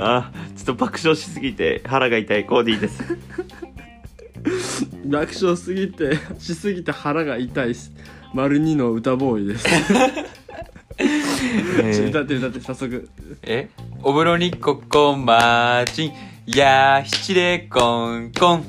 [0.00, 2.46] あちょっと爆笑しすぎて腹が痛い。
[2.46, 3.02] コーディーです。
[5.06, 7.90] 楽勝すぎてしすぎて腹が痛いし
[8.32, 9.64] 丸二の歌ボーイです。
[10.98, 13.08] ちょ歌って歌って早速。
[13.42, 13.68] え？
[14.02, 16.12] お風呂にここマーチン。
[16.46, 18.64] やー七礼コンコン。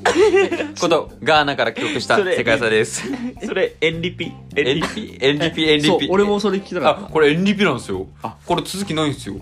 [0.80, 3.04] ことガーナから帰国したそれ世界さです。
[3.46, 4.34] それエンリピ？
[4.56, 5.18] エンリピ？
[5.20, 5.64] エンリピ？
[5.64, 5.88] エンリピ？
[5.88, 7.10] そう俺もそれ聞きたかあった。
[7.10, 8.08] これエンリピなんですよ。
[8.22, 8.36] あ。
[8.46, 9.36] これ続きないんですよ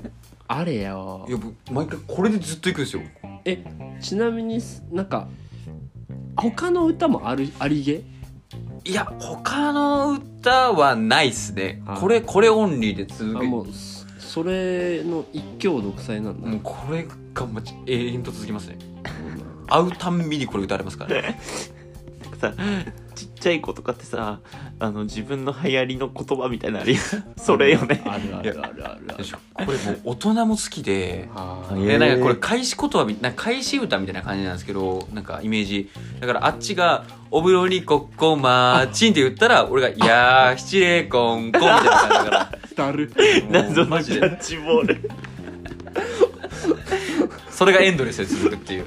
[0.47, 1.25] あれよ。
[1.27, 3.01] いや僕毎回これでずっと行くんですよ。
[3.45, 3.63] え
[4.01, 4.59] ちなみに
[4.91, 5.27] なんか
[6.35, 8.03] 他の歌もあるありげ？
[8.85, 11.81] いや他の歌はないっすね。
[11.85, 11.97] あ。
[11.99, 18.77] これこれオンリーで続けあもうそそれの一挙独裁なんだ、もうこれがまじ永遠と続きますね。
[19.67, 21.21] 会うたんびにこれ歌われますから。
[21.21, 21.39] ね
[22.39, 22.53] さ
[23.17, 24.39] ちっちゃい子とかってさ
[24.79, 27.01] あの自分の流行りの言葉みたいなのあるやん。
[27.35, 28.03] それよね。
[28.05, 29.01] あるあるあるある。
[29.07, 29.37] あるでしょ。
[29.53, 35.89] これもう大人も好きでなんかこれ返し言葉みなんか返し歌みたいな感じなんですけどなんかイメージ。
[36.19, 42.51] だからあっちが「お風呂にこっこまーちん」って言ったら俺が「いやー七礼コンコン」みたいな感じだから。
[42.75, 43.11] だる。
[43.49, 44.19] 謎のマジで。
[44.19, 45.09] キャッチボール。
[47.49, 48.85] それがエンドレスで続くっていう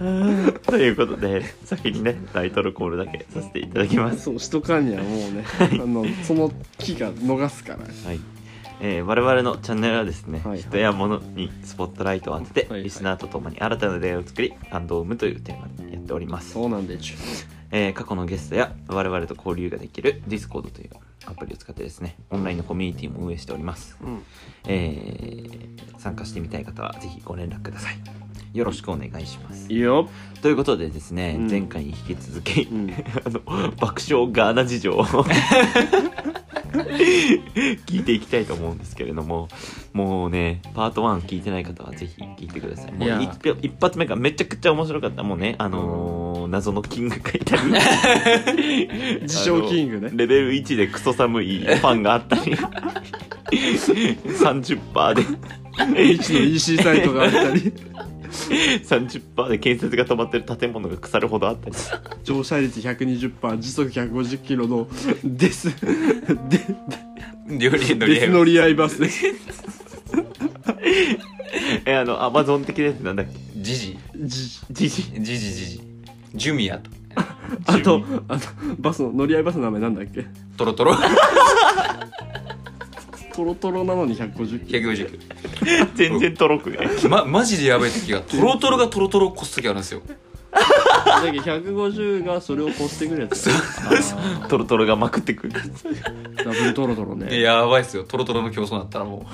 [0.66, 4.20] ということで先にねタイトルコールだけさせていただきます。
[4.20, 7.80] そうしとかんにはもうねあのその気が逃すから。
[7.80, 8.20] はい、
[8.80, 10.62] えー我々のチャンネルはですね、はい。
[10.62, 12.70] 人や物にスポットライトを当てて、はい。
[12.70, 17.14] はいリスナーと共に新たな出会いを作り感動を生むというテーマでやっております、そうなんでちゅ
[17.70, 20.90] えー過去のゲストや我々と交流ができる Discord という
[21.26, 24.22] アプリを使ってですねオンラインのコミュニティも運営しております、うん。
[24.66, 27.98] えー参加してみたい方はぜひご連絡ください
[28.52, 29.72] よろしくお願いします。
[29.72, 30.08] いいよ
[30.42, 31.50] ということでですね、うん。
[31.50, 32.90] 前回に引き続き、うん。
[33.24, 33.40] あの
[33.72, 35.04] 爆笑ガーナ事情を
[37.86, 39.48] 聞いていきたいと思うんですけれども
[39.92, 42.92] もうねパート1聞いてない方はぜひ聞いてください。
[42.92, 43.20] もいうや。
[43.20, 43.30] 一
[43.62, 45.22] 一発目がめちゃくちゃ面白かった。
[45.22, 47.56] もうねあのー謎のキングがいた
[48.52, 48.88] り
[49.22, 50.10] 自称キングね。
[50.12, 52.56] レベル1でクソ寒いファンがあったり
[53.52, 55.22] 30%で。
[55.96, 57.72] H の EC サイトがあったり
[58.30, 61.76] 30%で建設が止まってる建物が腐るほどあったり
[62.24, 64.88] 乗車率120%時速150キロの
[65.24, 65.68] デス
[66.48, 69.02] デ料理のデス乗り合いバス
[71.84, 73.32] えあのアマゾン的なやつなんだっけ？
[73.56, 73.98] ジジ。
[74.16, 74.60] じジ。
[74.70, 75.02] ジジ。
[75.20, 75.80] ジジジ
[76.34, 76.50] ジ。
[76.50, 76.90] ュミアと。
[77.66, 78.46] あとあと
[78.78, 80.24] バスの乗り合いバスの名前なんだっけ？
[80.56, 80.94] トロトロ
[83.32, 90.02] トロトロなのに150キロ150キ全然とろくないロまマジでやばい時が トロトロがトロトロを越す時あるんですよ。
[90.52, 93.54] だけど150がそれを越してくるやつだ
[94.44, 95.52] あトロトロがまくってくる。
[95.52, 97.40] ーダブルトロトロね。
[97.40, 98.04] やばいっすよ。
[98.04, 99.26] トロトロの競争になったらもう。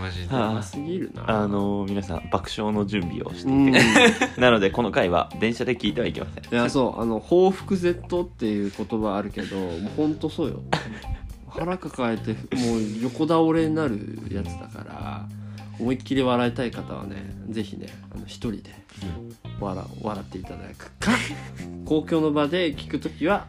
[0.00, 0.34] マジで。
[0.34, 3.68] は甘すぎるなあの皆さん爆笑の準備をしてうん。
[3.68, 3.80] いて、
[4.40, 6.44] なのでこの回は電車で聞いてはいけません。
[6.44, 7.00] いやそう。
[7.00, 10.62] あの報復 Z っていう言葉あるけどもうほんとそうよ
[11.50, 15.28] 腹抱えてもう横倒れになるやつだから
[15.78, 17.16] 思いっきり笑いたい方はね
[17.48, 18.74] ぜひねあの一人で
[19.60, 21.12] 笑笑っていただくか。
[21.84, 23.46] 公共の場で聞くときは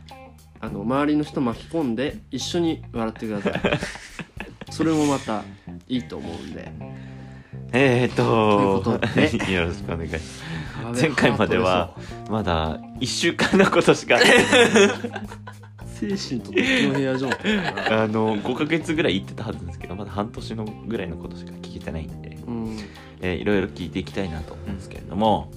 [0.61, 3.79] あの周りの人巻き込んで一緒に笑ってください。
[4.71, 5.43] それもまた
[5.87, 6.71] いいと思うんで。
[7.71, 11.01] えーっとということで よろしくお願いします。
[11.01, 11.95] 前回までは
[12.29, 14.17] まだ1週間のことしか
[15.99, 18.03] 精神と時の部屋状態だな。
[18.03, 22.77] あの5ヶ月ぐらい行ってたはずなんですけどまだ半年のぐらいのことしか聞けてないんで、うん。
[23.21, 25.51] えーいろいろ聞いていきたいなと思うんですけれども。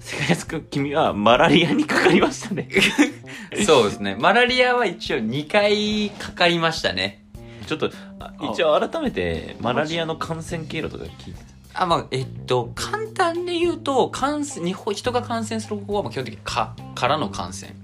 [0.00, 2.68] 世界安くん君はマラリアにかかりましたね。
[3.64, 4.16] そうですね。
[4.20, 7.24] マラリアは一応2回かかりましたね。
[7.66, 7.90] ちょっと
[8.20, 11.40] あ一応改めてマラリアの感染経路とか聞いて
[11.72, 17.72] あまあえっと簡単に言うと感染日本人が感染する方法はまあ基本的に蚊からの感染。
[17.72, 17.83] た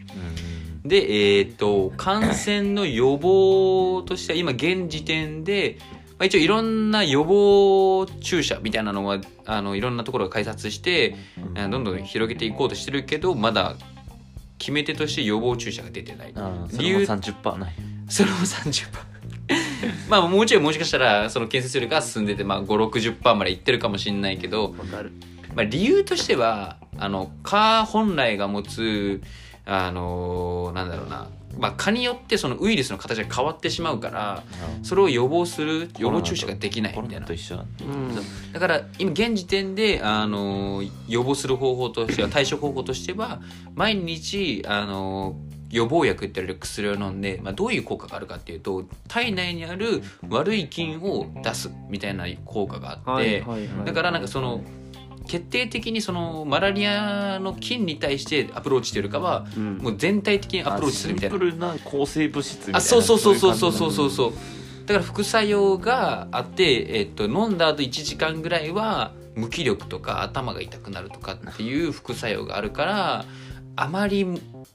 [0.85, 5.79] でえっと感染の予防としては今現時点で、
[6.13, 11.17] まあ、一応いろんな予防注射みたいなのはあのいろんなところが開発して
[11.55, 13.77] あどんどん広げていこうとしてるけどまだ
[14.59, 16.35] 決め手として予防注射が出てない。
[16.79, 17.75] 理由れも30%ない。
[18.09, 18.89] それも30%
[20.09, 24.75] まあもうちょいもしかしたらその建設よりが進んでて、まあ、560%までいってるかもしれないけど、
[25.55, 29.23] まあ、理由としてはあの蚊本来が持つ
[29.67, 31.29] あのなんだろうな、
[31.59, 34.43] まあ、蚊によってそのウイルスの形が変わってしまうから
[34.83, 37.27] それを予防する予防注射ができないみたいな。
[37.27, 38.53] うん。
[38.53, 43.41] だから今現時点であの予防する方法としては対処方法としては
[43.75, 45.37] 毎日あの
[45.71, 53.45] 予防薬って言われる薬を飲んで、まあ、どういう効果があるかっていうと体内にある悪い菌を出すみたいな効果があって、
[53.85, 54.63] だからなんかその
[55.31, 59.79] 決定的にそのマラリアの菌に対してアプローチというよりかはうん。
[59.79, 61.39] もう全体的にアプローチするみたいな。
[61.39, 62.79] シンプルな抗生物質みたいな。
[62.79, 63.71] あそうそうそうそうそう。
[63.71, 64.33] いそうそうそう
[64.87, 64.95] だ。
[64.95, 73.25] から副作用があって、えっと、飲んだ後1時間ぐらいは無気力とか頭が痛くなるとかっていう副作用があるから
[73.77, 74.27] あまり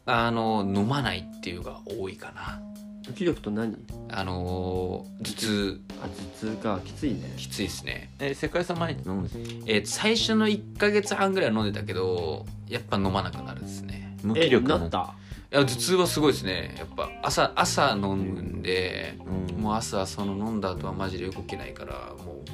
[0.06, 2.62] あの飲まないっていうのが多いかな
[3.08, 3.76] 無気力と何？
[4.10, 5.82] あの頭痛。
[6.02, 6.08] あ
[6.42, 6.80] 頭痛か。
[6.84, 7.34] きついね。
[7.38, 9.42] きついですね、え世界遺産毎日飲むんですか？
[9.68, 14.18] えー最初の1ヶ月半ぐらいは飲んでたけどやっぱ飲まなくなるですね。
[14.24, 15.14] 無え気力のなった？
[15.52, 16.76] いや頭痛はすごいですね。
[16.78, 19.18] やっぱ朝朝飲むんで
[19.50, 19.62] うん。
[19.62, 22.46] もう朝その飲んだ後はマジで動けないからもう。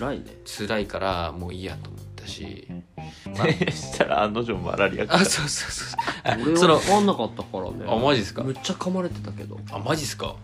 [0.00, 0.24] 辛いね。
[0.44, 5.98] 辛いからもういいやと思ったし したら案の定マラリアあそうそうそう。
[6.46, 7.84] 俺そのは分かんなかったからね。
[7.88, 8.42] あマジですか？
[8.42, 9.58] むっちゃ噛まれてたけど。
[9.70, 10.34] あマジっすか？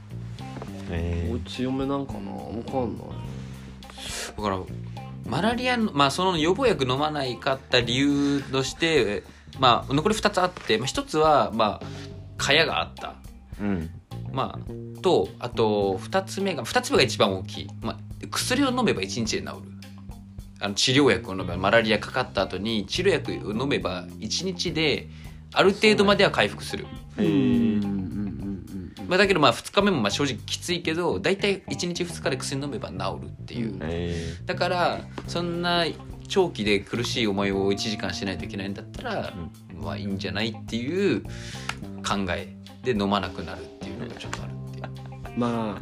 [0.91, 2.21] え俺強めなんかな？
[2.21, 3.07] 分かんない。
[4.37, 4.59] だから
[5.29, 9.23] マラリアのまあその予防薬飲まないかった理由として
[9.59, 11.87] まあ残り2つあって、まあ、1つはまあ
[12.37, 13.15] 蚊帳があった。
[13.61, 13.91] ーうん。
[14.33, 17.97] まあとあと2つ目が2つ目が一番大きい、まあ、
[18.31, 19.53] 薬を飲めば1日で治る
[20.61, 25.09] あの治療薬を飲めばマラリアかかった後に治療薬を飲めば1日で
[25.53, 26.87] ある程度までは回復する、
[27.19, 28.95] うんえーうんうん。
[28.99, 34.35] うんまあ、だけどまあ2日目もまあ正直きついけど大体1日2日で薬飲めば治るっていう、え。
[34.47, 35.85] だからそんな
[36.27, 39.35] 長期で苦しい思いを1時間しないといけないんだったら、
[39.75, 40.19] まあいいん。
[40.19, 45.39] じゃないっていう考えで飲まなくなるっていうのがちょっとあるっていう。
[45.39, 45.79] ま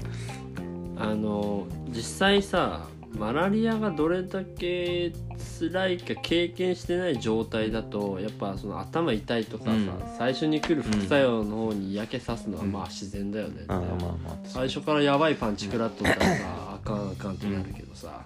[0.99, 2.87] ああの実際さ
[3.19, 5.13] マラリアがどれだけ
[5.61, 9.91] 辛いか経験してない状態だとやっぱその頭痛いとかさ、うん。
[10.19, 12.73] 最初に来る副作用の方に嫌気さすのはうん。
[12.73, 16.45] まあ自然だよねって、あーまあまあ最初からやばいパンチ食らっとったらさ
[16.75, 18.23] あかんあかんってなるけどさ、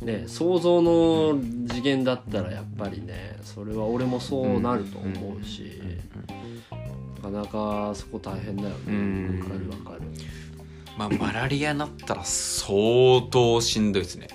[0.00, 5.82] ね想像の次元だったらやっぱりねそれは俺もそうなると思うし、
[7.16, 8.76] なかなかそこ大変だよね。
[8.86, 9.40] うん。
[9.40, 10.02] わかるわかる
[10.98, 14.26] まあ、マラリアなったら相当しんどいですね。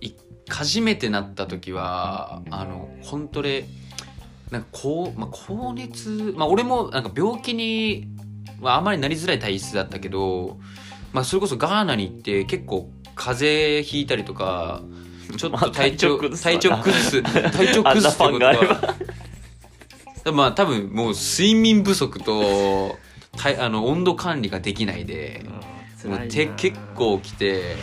[0.00, 0.10] い
[0.48, 3.66] 初めてなった時はあの本当で
[4.50, 8.08] なんかこう、まあ、高熱、まあ、俺もなんか病気に、
[8.60, 10.58] まあ、あまりなりづらい体質だったけど、
[11.12, 14.82] まあ、それこそガーナに行って結構風邪ひいたりとか
[15.36, 22.98] ちょっと体調,、まあ体調崩す体調崩すってことはまあ多分もう睡眠不足と
[23.36, 25.44] 体あの温度管理ができないで。
[25.48, 25.71] もう
[26.28, 27.76] 手結構きて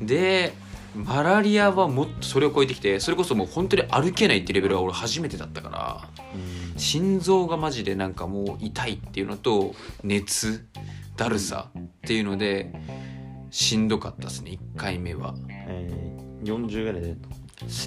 [0.00, 0.52] で
[0.94, 6.08] マラリアはもっとそれを超えてきてそれこそもう本当に歩けないってレベルは俺初めてだったから
[6.76, 9.74] 心臓がマジでなんかもう痛いっていうのと
[10.04, 10.64] 熱
[11.16, 12.72] だるさっていうので
[13.50, 15.34] しんどかったですね1回目は。
[15.68, 17.08] えー、40ぐらいで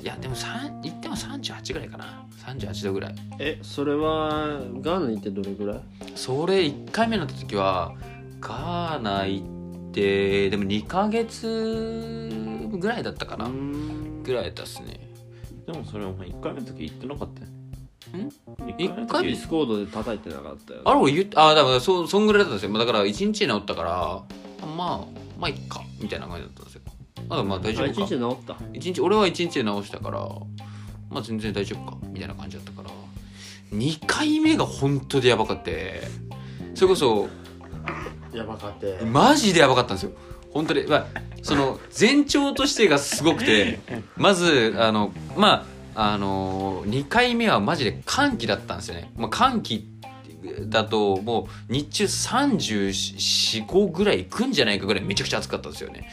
[0.02, 2.26] いやでも3言っても38ぐらいかな。
[2.48, 3.16] 38度ぐらい。
[3.40, 5.80] えそれはガーナに行ってどれぐらい？
[6.16, 7.94] それ1回目になった時は
[8.40, 12.30] ガーナ行ってでも2ヶ月
[12.72, 14.24] ぐらいだったかな、ん。
[14.24, 15.00] ぐらいだっすね。
[15.66, 18.24] でもそれお前1回目の時言ってなかったよね。
[18.24, 18.30] ん？
[18.78, 22.78] 一回ディスコードで叩いてなかったよ、ね、あれ俺言ってあだからそそんぐらいだったんですよ。
[22.78, 26.82] だから1日で治ったからあまあまあいっかみたいな感じだったんですよ。
[27.28, 28.02] まだまあ大丈あ夫か。
[28.04, 28.58] 一日で治った？
[28.74, 30.20] 一日俺は1日で治したから
[31.10, 32.90] まあ全然大丈夫かみたいな感じだったから。
[33.74, 36.04] 2回目が本当でやばかって。
[36.76, 37.28] それこそ
[38.34, 40.12] やばかってマジでやばかったんですよ。
[40.54, 41.06] 本当に、まあ、
[41.44, 43.80] その前兆としてがすごくて
[44.16, 45.66] まずあのま
[45.96, 49.88] ああの2回目はマジで寒気だったんですよね、まあ、寒気
[50.68, 56.08] だともう日中345ぐらいいくんじゃないかぐらいめちゃくちゃ暑かったんですよね。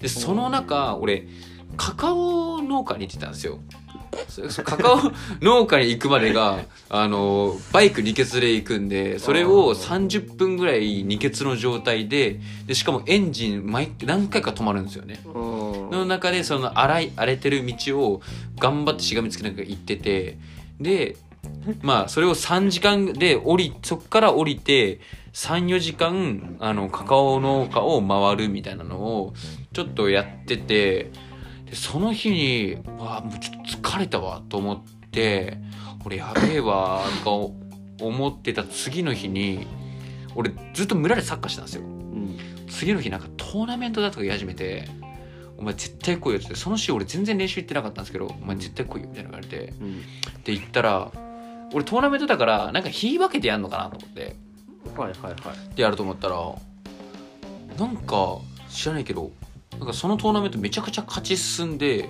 [0.00, 1.28] でその中俺
[1.76, 3.60] カカオ農家に行ってたんですよ。
[4.64, 4.98] カカオ
[5.40, 15.20] 農家に行くまでがあのバイク二欠で行くんでそれを30分ぐらい二欠の状態ででしかもエンジン毎何回か止まるんですよね。
[15.26, 15.90] うん。
[15.90, 18.22] の中でその荒い荒れてる道を
[18.58, 20.38] 頑張ってしがみつけながら行ってて
[20.80, 21.16] で
[21.82, 25.00] まあそれを3時間で降りそっから降りて
[25.32, 29.34] 34時間あのカカオ農家を回るみたいなのを
[29.72, 31.10] ちょっとやってて
[31.70, 35.58] でその日にわあもうちょっと疲れたわと思って
[36.04, 39.66] 俺やべえわとか思ってた次の日に
[40.34, 41.82] 俺ずっと村でサッカーしてたんですよ。
[41.82, 42.38] うん。
[42.68, 44.88] 次の日なんかトーナメントだとか言い始めて
[45.58, 50.02] 「お前絶対来いよ」ってその週俺全然練習行ってなかったんですけど「お前絶対来いよ」みたいな言われてうん。
[50.44, 51.10] で行ったら
[51.72, 54.36] 俺トーナメントだからなんか日分けてやんのかなと思って
[54.96, 55.74] はいはいはい。
[55.74, 56.36] でやると思ったら
[57.78, 59.32] なんか知らないけど
[59.78, 62.08] なんかそのトーナメントめちゃくちゃ勝ち進んで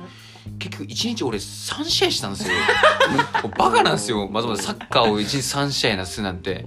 [0.58, 2.54] 結局1日俺3試合したんですよ。
[3.58, 4.28] バカなんですよ。
[4.28, 6.64] まずまずサッカーを1日3試合なすなんて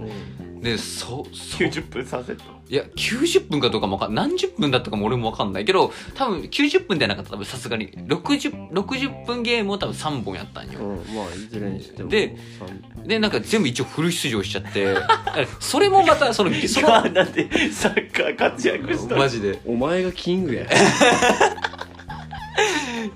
[0.62, 2.44] でそそ90分3セット。
[2.68, 10.78] いや90分かどうかもわかん何十分だったかも俺もわかんないけど多分90分ではなかった多分さすがに 60, 60分ゲームを多分3本やったんよ。
[10.78, 12.36] うんまあいずれにしてもで
[13.04, 14.96] でなんか全部一応フル出場しちゃって
[15.58, 19.60] それもまた そのその今だってサッカー活躍したマジで。
[19.66, 20.66] お前がキングや。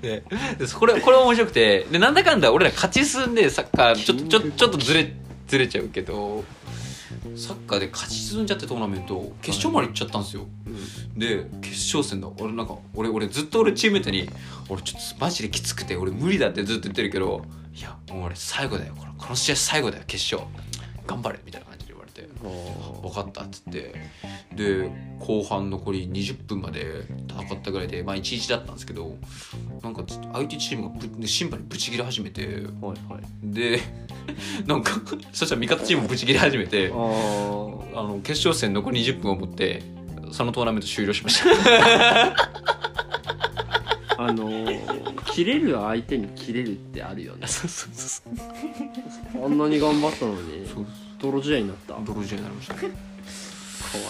[0.01, 0.23] で
[0.59, 5.13] でこれこれ面白くてでなんだかんだ俺ら勝ち進んでサッカーちょっとちょちょっとずれ
[5.47, 6.43] ずれちゃうけど
[7.35, 10.45] サッカーで勝ち進んじゃってトーナメント決勝まで行っちゃったんですよ。
[11.15, 12.29] で決勝戦だ。
[12.39, 14.29] 俺なんか俺俺ずっと俺チームメートに
[14.69, 18.95] 「俺ちょっとマジできつくて俺無理だ」ってずっと言ってるけど「いやもう俺最後だよ。
[19.17, 20.03] この試合最後だよ。
[20.07, 20.49] 決勝。
[21.05, 21.66] 頑張れ」みたいな。
[21.66, 21.66] 感じで言われて
[22.41, 23.93] 「分かった」っつって。
[24.55, 24.89] で
[25.19, 29.15] 後半残り20分まで戦ったぐらいでまあ1-1だったんですけど
[29.83, 33.23] なんか相手チームがぶ審判にブチ切れ始めてはいはい。
[33.43, 33.79] で
[34.65, 34.99] なんか
[35.31, 39.83] そしたら味方チームもブチ切れ始めてああの決勝戦残り20分をもって
[40.31, 42.31] そのトーナメント終了しました。
[42.31, 42.35] あ
[44.17, 47.45] あのー切れる相手に切れるってあるよね。
[47.45, 48.23] そうそうそ
[49.39, 50.67] うあんなに頑張ったのに。
[50.67, 50.85] そう
[51.19, 51.93] 泥試合になった？
[51.93, 52.75] かわい泥仕合になりました。
[52.75, 54.01] そう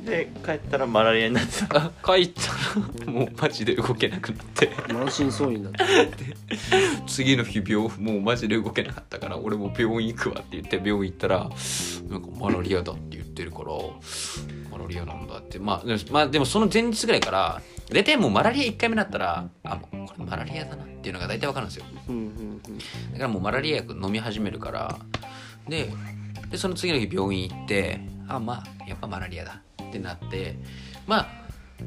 [0.00, 1.76] にで帰ったらマラリアになってた。
[1.76, 4.70] あ 帰ったらもうマジで動けなくなって。
[4.92, 5.84] 満身創痍になった
[7.06, 11.50] 次の日病もうマジで動けなかったから俺も病院行くわって言って病院行ったら
[12.08, 13.72] なんかマラリアだって言ってるから
[14.70, 15.58] マラリアなんだって。
[15.58, 17.60] まあでも,、まあ、でもその前日ぐらいから
[17.90, 21.84] 大体もうマラリア1回目だったらあもうこれマラリアだなっていうのが大体わかるんですよ。
[22.08, 22.78] うんうんうん。
[23.12, 24.98] だからもうマラリア薬飲み始めるから
[25.68, 25.92] で
[26.50, 29.62] でその次の日病院行ってあまあやっぱマラリアだ。
[29.88, 30.56] ってなって
[31.06, 31.28] まあ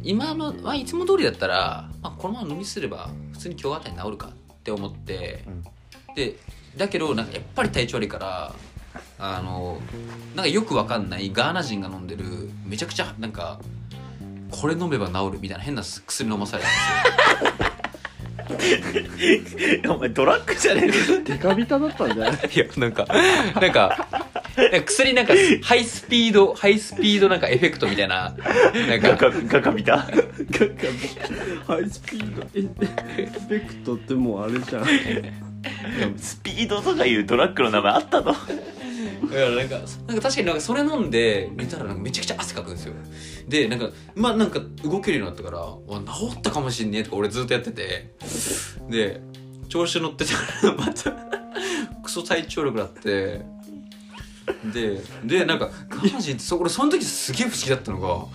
[0.03, 4.31] 今の、まあ、いつも通りだったら、まあ、このまま飲みすれば普通に今日あたり治るかっ
[4.63, 5.43] て思って、
[6.15, 6.37] で
[6.77, 8.55] だけどなんかやっぱり体調悪いから
[9.19, 9.81] あの
[10.35, 12.23] なんかよくわかんないガーナ人が飲んでる
[12.65, 13.59] めちゃくちゃなんか
[14.49, 17.67] これ飲めば治るみたいな変な薬飲まされたんですよ
[19.89, 22.31] お前ドラッグじゃねえのデカビタだったんじゃない？
[22.53, 23.05] いや、なんか、
[23.59, 24.07] なんか、
[24.57, 25.33] なんか薬なんか、
[25.63, 28.35] ハイスピード、ハイスピードなんかエフェクトみたいな、
[28.87, 29.97] なんか、ガカガカビタ。
[29.97, 30.09] ガカ
[31.73, 32.41] ハイスピード。
[32.53, 32.61] エ
[33.23, 34.85] エフェクトってもうあれじゃん。
[36.17, 38.35] スピードとかいうドラッグの名前あったの？
[39.29, 42.93] いやなんか、なんか確かになんかそれ飲んで、寝たらなんかめちゃくちゃ汗かくんですよ。
[43.47, 45.77] で、なんか、まあなんか動けるようになったから、わ
[46.29, 48.13] 治ったかもしんねえとか俺ずっとやってて、
[48.89, 49.21] で、
[49.69, 51.11] 調子乗ってたらまた、
[52.03, 53.45] クソ体調力だって、
[54.73, 58.25] で、で、なんか、ガージンってそ、俺その時すげえ不思議だったのが、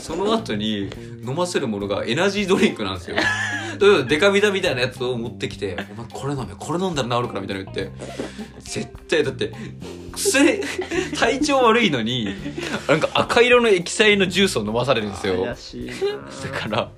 [0.00, 0.90] その後に
[1.26, 3.16] 飲ませるものがエナジードリンクなんですよ。
[4.08, 7.92] デカビタみたいなやつを持ってきて「お前これ飲めこれ飲んだら治るから」みたいなの言って
[8.60, 9.52] 絶対だって
[10.14, 10.62] 薬
[11.18, 12.34] 体調悪いのに
[12.88, 15.44] なんか赤色の液体のジュースを飲まされるんですよ。
[15.44, 15.54] だ
[16.58, 16.90] から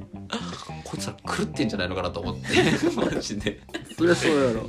[0.84, 2.46] こいつら狂ってんじゃないのかなと思って
[2.94, 3.60] マジで。
[3.96, 4.66] そりゃそうやろ。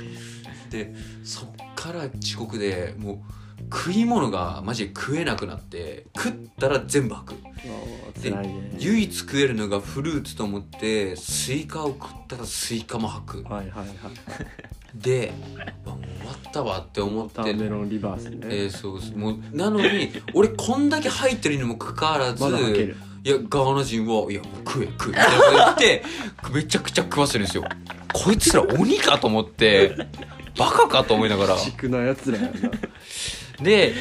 [0.70, 0.92] で
[1.22, 3.18] そっから地獄でもう
[3.72, 7.40] 食い物がマジで食えなくなって食ったら全部吐く。
[8.20, 8.34] で
[8.78, 13.44] 唯一食えるのがフルーツと思ってスイカを食ったらスイカも吐く。
[13.44, 13.90] はいはいはい
[14.94, 15.32] で
[15.86, 17.54] あもう終わったわって思って。
[17.54, 22.58] メロンリバースね、えー、そうそうもうなのに俺こんだけ入ってるにもかかわらずま
[23.22, 26.02] いやガーナ人は「いや食え食え」みたいなこと言って
[26.52, 27.64] めちゃくちゃ食わせるんですよ。
[28.12, 29.94] こいつら鬼かと思って
[30.58, 31.56] バカかと思いながら。
[31.56, 32.50] ちなやつらやな
[33.62, 33.94] で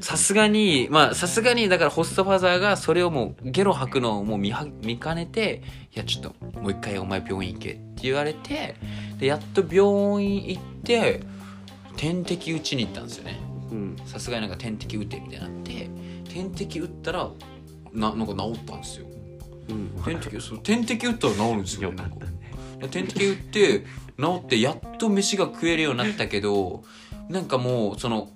[0.00, 5.62] さすがにまあさすがにだからホストファザーがそれをもうゲロ吐くのをもう見は見かねて
[5.94, 8.74] 「いやちょっともう一回お前病院行け」って言われて
[9.18, 11.20] でやっと病院行って
[11.96, 13.40] 点滴打ちに行ったんですよね。
[13.70, 13.96] うん。
[14.04, 15.88] さすがになんか点滴打てみたいになって
[16.32, 17.30] 点滴打ったら
[17.92, 19.06] ななんか治ったんですよ。
[19.68, 20.02] うん。
[20.04, 22.16] 点滴そう点滴打ったら治るんですよなんか。
[22.90, 23.84] 点滴打って
[24.18, 26.84] 治ってやっと飯が食えるようになったけど
[27.28, 28.30] なんかもうその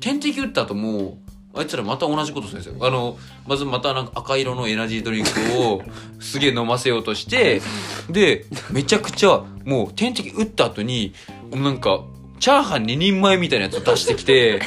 [0.00, 1.18] 点滴打った後も
[1.54, 2.86] うあいつらまた同じことするんですよ。
[2.86, 5.82] あのまずまたなんか赤色のエナジードリンクを
[6.20, 7.62] すげえ飲ませようとして
[8.10, 11.14] でめちゃくちゃもう点滴打った後に
[11.50, 12.04] なんか
[12.40, 14.60] チャーハン2人前みたいなやつを出してきて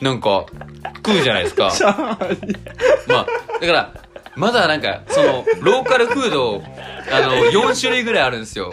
[0.00, 0.46] なんか
[1.04, 1.72] 食うじゃないですか。
[3.08, 3.26] まあ
[3.60, 3.94] だから
[4.36, 6.62] まだなんかそのローカルフード
[7.10, 8.70] あの4種類ぐらいあるんですよ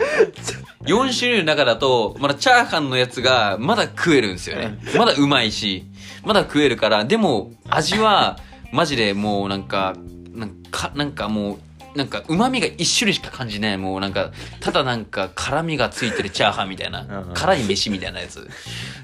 [0.85, 4.77] 4種類の中だと、まだチャーハンのやつがまだ食えるんですよね。
[4.97, 5.85] まだうまいし、
[6.23, 8.37] まだ食えるから、でも味は
[8.71, 9.95] マジでもうなんか、
[10.33, 11.59] なんか、なんかも
[11.95, 13.77] う、なんか旨味が一種類しか感じない。
[13.77, 18.47] もうなんか、ただなんか辛みがついてるチャーハンみたいなう、ん辛い飯みたいなやつ。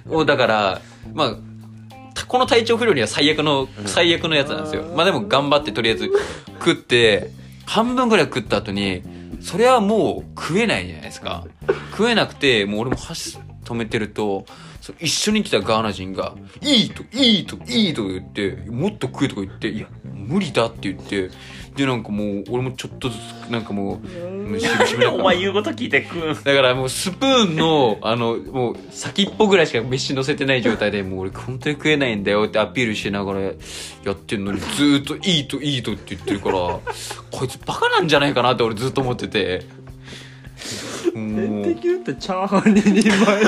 [0.10, 0.82] を、だから、
[1.14, 1.36] まあ、
[2.28, 4.84] この体調不良には最悪の、最悪のやつなんですよ。
[4.96, 6.10] まあでも頑張ってとりあえず
[6.60, 7.30] 食って、
[7.66, 9.04] 半分ぐらい食った後に、
[9.42, 11.46] それはもう食えないじゃないですか。
[11.92, 14.46] 食えなくて、もう俺も箸止めてると、
[14.82, 21.30] そ一緒に来たガーナ人が、いいと、いいと、いいと言って、もっと食えとか言って、いや、無理だって言って、
[21.80, 33.52] で、なんかもう、俺もちょっとずつ、なんかもう、もうしぶしぶなんかお前言うこと聞いて食うんだからもうスプーンの、あの、もう先っぽぐらいしか飯乗せてない状態で、もう俺本当に食えないんだよってアピールしながらや
[34.12, 36.58] ってんのに、ずーっといいといいとって言ってるから、
[37.32, 39.66] こいつバカなんじゃないかなって俺ずっと思ってて。
[41.16, 41.64] もう。
[41.64, 43.42] できるってチャーハンに2枚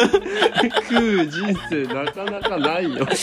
[0.90, 3.06] 食う人生なかなかないよ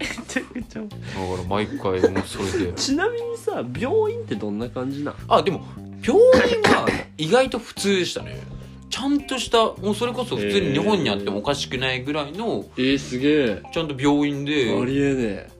[0.00, 0.96] もうめちゃくちゃだか
[1.42, 1.78] ら毎回
[2.10, 2.72] もうそれで。
[2.76, 5.14] ちなみにさ病院ってどんな感じなん？
[5.28, 5.62] あ、でも、
[6.02, 6.28] 病院
[6.62, 6.88] は
[7.18, 8.40] 意外と普通でしたね。
[8.88, 13.62] ちゃんとした、もうそれこそ普通に日本にあってもおかしくないぐらいの、えー、すげえ。
[13.72, 14.76] ちゃんと病院で。
[14.76, 15.50] ありえねえ。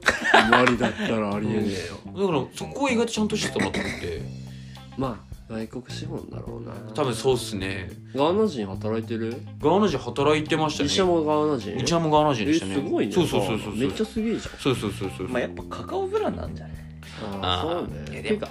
[0.49, 2.27] マリだったらありえねえよ。
[2.27, 4.21] だからそこは意外とちゃんとしてたなと思って。
[4.97, 6.71] まあ外国資本だろうな。
[6.93, 7.91] 多分そうっすね。
[8.15, 9.35] ガーナ人働いてる？
[9.59, 10.87] ガーナ人働いてましたね。
[10.87, 11.77] 医者もガーナ人？
[11.77, 12.75] 医者もガーナ人えでしたね。
[12.75, 13.11] すごいね。
[13.11, 15.27] そうそうそうそうめっちゃすげえじそうそうそうそう。
[15.27, 17.45] まあやっぱカカオブランドなんじゃないゃん。
[17.45, 18.23] あーあーそうね。
[18.23, 18.49] てか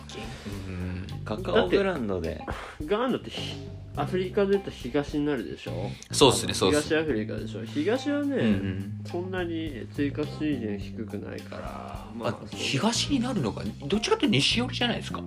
[0.68, 1.06] うん。
[1.24, 2.44] カカオブランドで。
[2.84, 3.56] ガーナってひ
[4.00, 5.90] アフリカで言ったら東になるでしょ？
[6.10, 6.82] そうっすねそうっす。
[6.82, 7.64] 東アフリカでしょ？
[7.64, 9.00] 東はね、うんうん。
[9.04, 13.62] そんなに追加水準低くないからまああ東になるのか？
[13.86, 15.20] どっちかっていうと西寄りじゃないですか？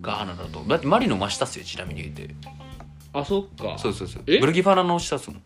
[0.00, 0.60] ガーナだと。
[0.68, 2.34] だってマリの真下っすよちなみに言うて。
[3.12, 3.76] あそっか。
[3.78, 4.22] そうそうそう。
[4.26, 4.38] え？
[4.38, 5.42] ブルキファナの下っすもん。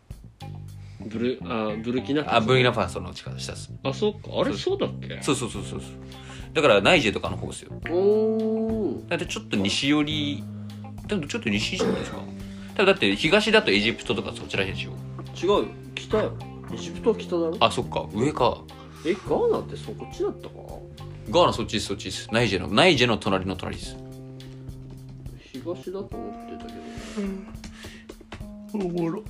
[1.07, 3.71] ブルあブルキナファソあブルキナファソの下っす。
[3.83, 4.31] あそっか。
[4.41, 4.79] あれそう。
[4.79, 5.19] だっけ？
[5.23, 5.91] そうそうそうそうそう。
[6.53, 7.73] だからナイジェとかの方ですよ。
[7.91, 9.09] おー。
[9.09, 10.45] だってちょっと西寄り
[11.07, 12.19] でもちょっと西じゃないですか？
[12.75, 14.91] 多分だって東だとエジプトとかそちらへんでしょ？
[15.41, 15.69] 違うよ。
[15.95, 16.33] 北よ。
[16.73, 17.57] エジプトは北だろ。
[17.61, 18.07] あそっか。
[18.13, 18.63] 上か。
[19.07, 20.55] えガーナってそこっちだったか？
[21.31, 22.29] ガーナそっちですそっちです。
[22.33, 23.97] ナイジェのナイジェの隣の隣です。
[25.53, 26.73] 東だと思ってたけ
[28.73, 28.85] ど。
[28.85, 29.23] おもろ。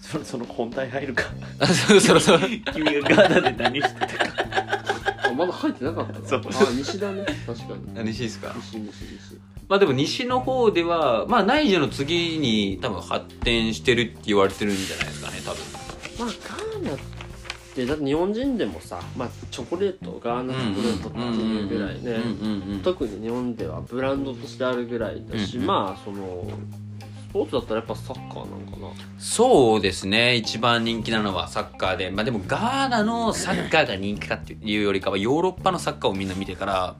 [0.00, 1.24] そその本題入るか。
[1.60, 5.26] あそうそうそう君がガーナで何してたか。
[5.28, 6.40] あまだ入ってなかったなそう。
[6.40, 7.24] あ西だね。
[7.46, 8.04] 確かに。
[8.10, 8.52] 西ですか。
[8.56, 15.62] 西西西まあでも西の方ではまあナイジェの次に多分発展してるって言われてるんじゃないですかね多分。
[16.18, 16.98] まあガーナっ
[17.74, 25.66] てだって日本人でもさ、まあ、チョコレートガーナチョコレートっていうぐらいね特に日本ではブランドとしてあるぐらいだし、うんうん。
[25.66, 26.48] まあその
[27.28, 28.88] スポーツだったらやっぱサッカーなんかな。
[29.18, 32.10] そうですね一番人気なのはサッカーで。
[32.10, 36.96] まあでもガーナのサッカーが人気かっていうよりかはヨーロッパのサッカーをみんな見てから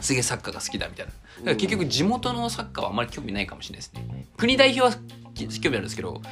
[0.00, 1.12] すげえサッカーが好きだみたいな。
[1.12, 4.26] だから結局地元のサッカーはあんまり興味ないかもしれないですね。
[4.36, 4.92] 国代表は
[5.34, 6.22] き興味あるんですけど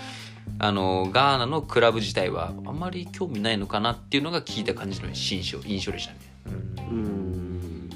[0.58, 6.18] あのガーナのクラブ自体はあんまり興味ないのかなっていうのが聞いた感じの印象印象でしたね。
[6.46, 7.88] うーん。
[7.88, 7.94] な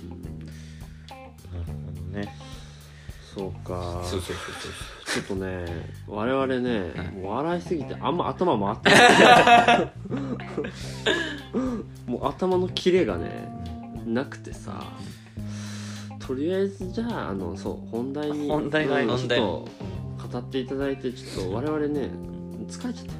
[1.58, 2.34] るほどね。
[3.34, 4.02] そうか。
[4.04, 4.76] そうそうそう
[5.06, 5.64] ちょっとね
[6.08, 9.92] 我々ね、う笑いすぎてあんま頭回ってない。
[12.10, 13.48] もう頭のキレがね
[14.04, 14.84] なくてさ
[16.26, 19.38] とりあえずじゃああのそう本題に本題がうん本題。
[19.38, 19.64] ちょ
[20.18, 22.10] っと語っていただいてちょっと我々ね
[22.66, 23.14] 疲れちゃった。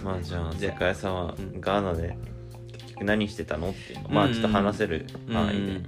[0.02, 2.16] まあじゃあじゃあ酒屋さんはうんガーナで
[2.72, 5.80] 結局何してたのっていうのまあちょっと話せる範囲で。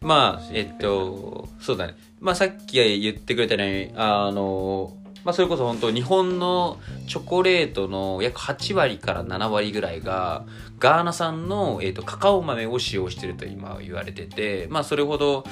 [0.00, 1.94] まあえっとそうだね。
[2.20, 10.46] まあさっき言ってくれたようにあのまあそれこそ本当日本のチョコレートの約8割から7割ぐらいが
[10.78, 15.44] ガーナ産の、えっとカカオ豆を使用してると今言われててまあそれほど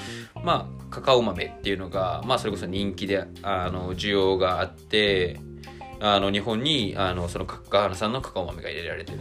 [0.43, 5.41] まあカカオ豆っていうのがまあそれこそ人気であの需要があって
[6.01, 9.19] あの日本にあのそのカガーナ産のカカオ豆が入れられてる。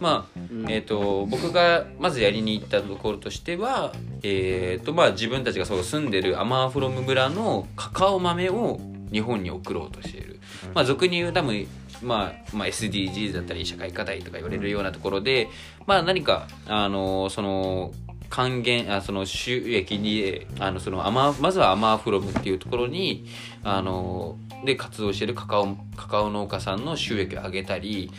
[0.00, 0.70] まあうん。
[0.70, 8.80] えー、と僕がまずやりに行ったところとしては、えーとまあ、自分たちがそう住んでるアマーフロム村のカカオ豆を
[9.12, 10.40] 日本に送ろうとしている、
[10.74, 11.66] まあ、俗に言う多分、
[12.02, 15.48] まあまあ、SDGs だったり社会課題とか言われるようなところで、
[15.86, 17.92] まあ、何かあのその
[18.28, 23.24] 還元あその収益にあのそのアマまずはアマーフロムっていうところに
[23.62, 28.10] あので活動しているカカオカカオ農家さんの収益を上げたり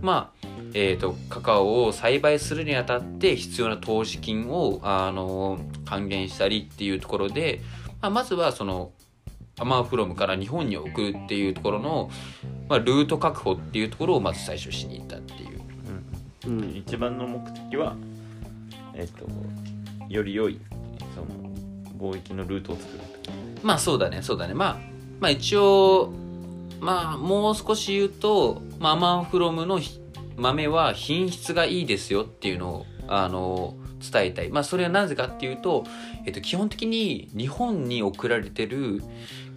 [0.00, 7.60] まあえー、とカカオを栽培するにあたって必要な投資金をあの還元したりっていうところで
[8.02, 8.90] まあ、まずはその
[9.58, 12.10] アマンフロムから日本に送るっていうところの、
[12.68, 15.60] まあ、ルート確保っていうところをまず最初しに行ったっていう。
[16.46, 16.58] うん。
[16.58, 16.76] うん。
[16.76, 17.96] 一番の目的は
[18.94, 19.26] えっと
[20.08, 20.60] より良い
[21.14, 23.00] その貿易のルートを作る
[23.62, 24.54] まあそうだねそうだね。
[24.54, 24.76] まあ
[25.20, 26.12] まあ一応
[26.80, 30.00] まあもう少し言うと、まあ、アマンフロムのひ
[30.36, 34.50] 豆は品質がいいですよっていうのをあの伝えたい。
[34.50, 35.84] まあそれはなぜかっていうと、
[36.26, 39.00] えっと、基本的に日本に送られてる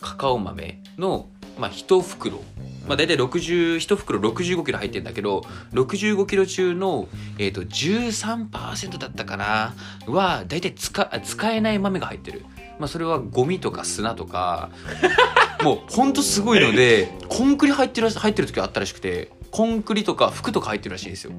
[0.06, 2.41] カカオ豆の、まあ、1袋。
[2.88, 7.08] まあ、大体60 1袋65キロ入ってるんだけど65キロ中の、
[7.39, 9.74] えー、と13%だったかな
[10.06, 12.46] は大体使使えない豆が入ってる、
[12.78, 14.70] まあ、それはゴミとか砂とか
[15.63, 21.32] もうほんとすごいのでコンクリ入ってる入ってる時があったらしくてコンクリとか服とか入ってるらしいんですよ。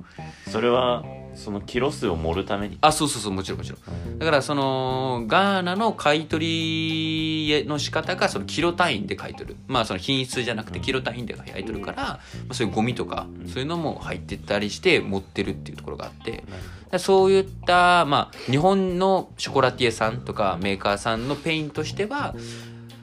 [0.51, 2.79] それはそのキロ数を盛るために？
[2.81, 4.19] あそうそうそうもちろんもちろん。
[4.19, 7.16] だからそのガーナの買い取り
[7.67, 9.57] の仕方がそのキロ単位で買い取る。
[9.67, 13.49] まあその品質じゃなくてキロ単位で買い取るから、まあ、そういうゴミとかうん。
[13.49, 16.45] そういうのも入ってたりして持ってるっていうところがあって。
[16.91, 22.35] でそういったまあ日本のショコラティエさんとかメーカーさんの pain としては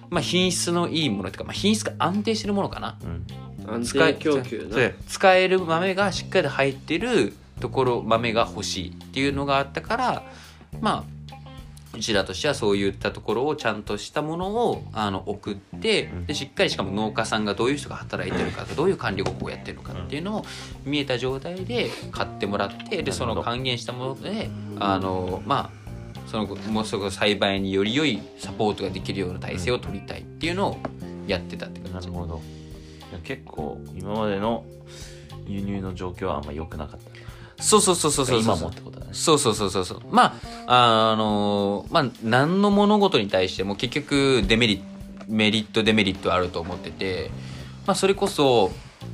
[0.10, 2.97] まあ品質のいいものというか、まあ、品質が安定してるものかな。
[3.03, 3.73] うん。
[3.73, 4.75] 安使え定供給な。
[4.75, 10.23] そう使える豆がしっかり入ってるところ豆が欲しいっていうのがあったから
[10.82, 11.12] まあ
[11.95, 20.45] うちらとしてはそういったところをちゃんとしたものをあの送ってうんでしっかりしかも農家さんがどういう人が働いてるかどういう管理方法をやってるのかっていうのを
[20.86, 25.84] 見えた状態で買ってもらってでその還元したものであのまあ
[26.27, 30.77] そのもうそこ栽培により良いサポートができるような体制を取りたいっていうのを
[31.27, 32.08] やってたって感じ。
[32.08, 32.41] なるほど。
[33.23, 34.65] 結構今までの
[35.47, 37.12] 輸入の状況はあんま良くなかった
[37.59, 38.39] そうそうそうそうそう。
[38.39, 39.11] 今もってことだね。
[39.13, 40.01] そうそうそうそうそう。
[40.09, 40.37] ま
[40.67, 44.93] ああのまあ何の物事に対しても結局デメリット
[45.27, 47.31] メリットデメリットあると思ってて
[47.87, 48.71] まあそれこそ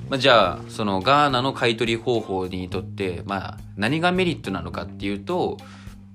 [0.10, 5.58] まあ、じゃあそのガーナの買い取り方法にとって、まあ、何がメリットなのかっていうと、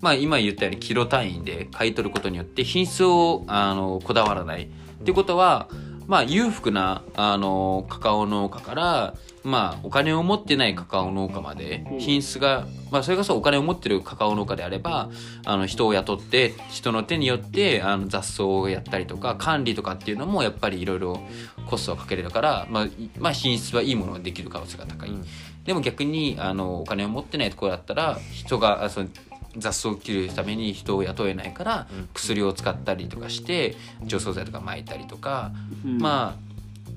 [0.01, 4.65] まあ、今言ったようにキロ単位で買い取ることによって品質をあのこだわらない。
[4.65, 4.67] っ
[5.05, 5.69] ていうことは、
[6.07, 11.99] まあ、裕福なあのカカオ農家から、まあ、お金を持ってないカカオ農家までうん。
[11.99, 15.11] 品質が、まあ、それこそお金を持ってるカカオ農家であれば
[15.45, 21.21] あの人を雇って人の手によってあの雑草をやったりとか管理とかっていうのもやっぱりいろいろ
[21.69, 25.11] コストをかけれるから、まあ、いまあ品質はいいものができる可能性が高い。
[25.11, 25.25] うん。
[25.65, 29.09] でも逆にあのお金を持ってないところだったら人があその
[29.57, 32.09] 雑草を切るために人を雇えないからうん。
[32.15, 35.53] 薬を使ったりとかして除草剤とか撒いたりとか、
[35.85, 35.99] うん。
[35.99, 36.54] まあ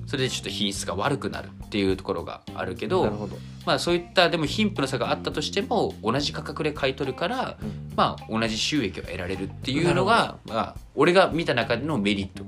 [0.08, 3.36] それでちょっと品質が悪くなるっていうところがあるけどなるほど。
[3.66, 7.92] まあそういったでも貧富の差があったとしても同じ価格で買い取るから、うん。
[7.94, 12.42] まあ同じ収益を得られるっていうのが、まあ、俺が見た中でのメリット。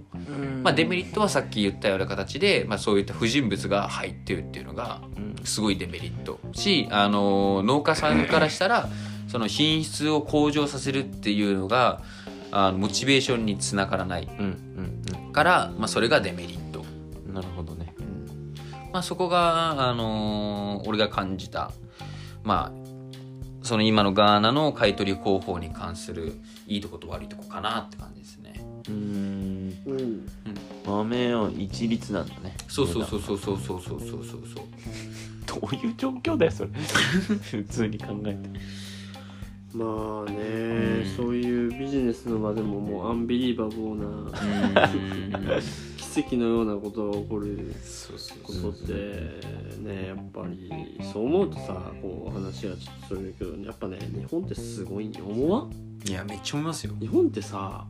[0.63, 5.37] まあ、デメリットはさっき言ったような形で、まあ、そういった不人物が入ってるっていうのがうん。
[5.45, 6.41] すごいデメリット。
[6.53, 8.89] し、あの農家さんからしたら
[9.29, 12.01] その品質を向上させるっていうのが
[12.53, 16.60] あのモチベーションにつながらないうんうんから、まあ、それがデメリット、うん
[17.31, 17.95] なるほどね。
[18.93, 21.71] まあ、そこが、あの俺が感じた
[22.43, 22.91] まあ
[23.63, 26.33] その今のガーナの買い取り方法に関する
[26.67, 28.55] いいとこと悪いとこかなって感じですね。
[28.89, 29.79] うん。
[29.87, 30.29] うん。
[30.87, 32.57] 豆を一律なんだね。
[32.69, 34.27] そうそうそうそうそうそうそうそうそう。
[34.27, 34.65] そう
[35.61, 36.71] どういう状況だよそれ。
[37.51, 38.49] 普通に考えて。
[39.73, 45.61] まあね、そういうビジネスの場でももうアンビリーバボーな
[46.13, 47.73] 奇跡のようなことが起こる
[48.43, 48.93] ことって
[49.79, 55.71] ねやっぱりそう思うとさこう話がちょっとそれるけどやっぱね日本ってすごいんよ思わん？
[56.09, 56.95] いやめっちゃ思いますよ。
[56.99, 57.87] 日本ってさ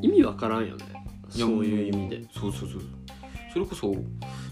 [0.00, 0.84] 意味わからんよね。
[1.28, 2.22] そういう意味で。
[2.32, 2.82] そうそうそう。
[3.52, 3.94] それこそ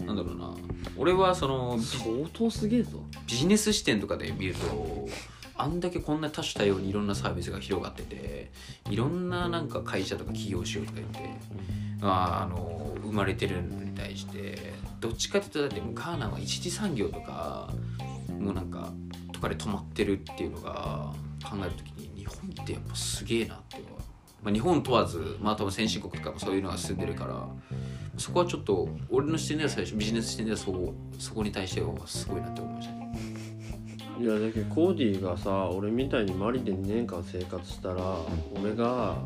[0.05, 0.53] なんだろうな。
[0.97, 3.01] 俺はそのビ相当すげえぞ。
[3.27, 5.07] ビジネス視点とかで見ると
[5.55, 8.51] あんだけこんな多種多様にいろんなサービスが広がってて
[8.89, 11.19] いろんななんか会社とか起業しようとか言って、
[12.01, 17.71] あ、あの生まれてるのに対してどっちかっていうとだってもうガーナは一次産業とか
[18.39, 18.91] もうなんか
[19.31, 23.81] とかで止まってるっていうのが考えるときに日本ってやっぱすげえなっては、
[24.43, 27.47] まあ、日本問わず、まあ、多分先進国とかもそういうのが進んでるから
[28.17, 33.07] そこはちょっと俺の視点では最初ビジネス視点ではそそこに対してはすごいなって思いましたね。
[34.19, 38.17] いやだけどコーディがさ俺みたいにマリで2年間生活したら、
[38.59, 39.17] 俺が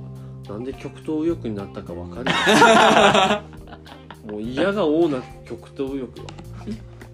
[0.51, 3.41] なんで極東右翼になったか分かる
[4.31, 6.27] もう嫌が王な極東右翼よ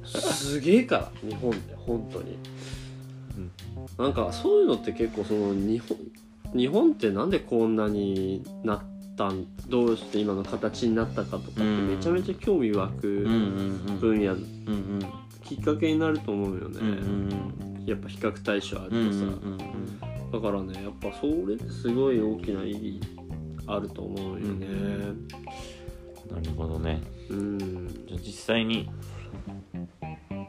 [0.05, 2.37] すげえから日本で本当に、
[3.97, 5.97] なんかそういうのって結構その日本
[6.55, 8.81] 日本ってなんでこんなになっ
[9.17, 11.87] たんどうして今の形になったかとかってうん。
[11.89, 13.11] めちゃめちゃ興味湧うんうくん
[13.89, 13.99] うん。
[13.99, 14.99] 分野うんうん。
[15.43, 22.99] きっかけになると思うよね、うんうんやっぱ比較対象あるとさ、うんうんうんだからねやっぱそれってすごい大きな意義
[23.67, 24.67] あると思うよね。
[26.31, 27.01] なるほどね。
[27.29, 28.89] うん、じゃあ実際に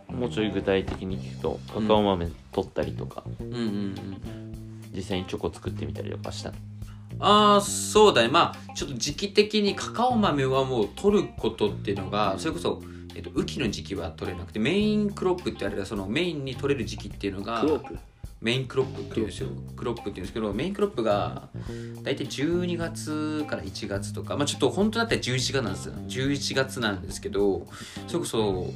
[0.09, 3.95] もうちょい具体的に聞くとカカオ豆取ったりとか、うんうんうん
[4.91, 6.57] 実際にチョコ作ってみたりとかしたの？
[7.21, 8.29] ああそうだね。
[8.29, 12.83] まあちょっと時期的にカカオ豆はもう取ることっていうのがそれこそ、
[13.15, 17.99] えっと、雨季の時期は取れなくてメインクロップってあれだそのメインに取れる時期っていうのがクロープ？
[18.41, 19.27] メインクロップっていうん。
[19.31, 21.49] ですよクロップっていうんですけどメインクロップが
[22.03, 25.95] 大体12月から1月とかまあちょっと本当だったら11月なんですよ。
[26.09, 27.67] 11月なんですけど
[28.07, 28.73] それこそか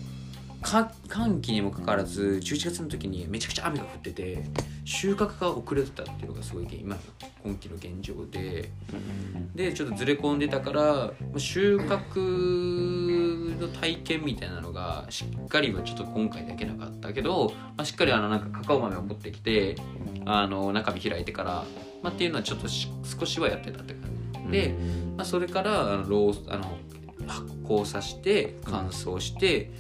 [0.63, 4.45] 寒気にもかかわらず11月の時にめちゃくちゃ雨が降ってて
[4.85, 7.01] 収穫が遅れてたっていうのがすごい今の
[7.43, 8.71] 今季の現状で。
[9.55, 19.77] でちょっとずれ込んでたからまあ収穫の体験みたいなのがしっかりはちょっと今回だけなかったけど、まあ、しっかりあのなんかカカオ豆を持ってきて
[20.25, 21.65] あの中身開いてから、
[22.03, 24.11] まあ、っていうのはちょっとし少しはやってたって感
[24.45, 24.51] じ。
[24.51, 24.75] で、
[25.17, 26.79] まあ、それからあのロースあの
[27.27, 29.73] 発酵させて乾燥してで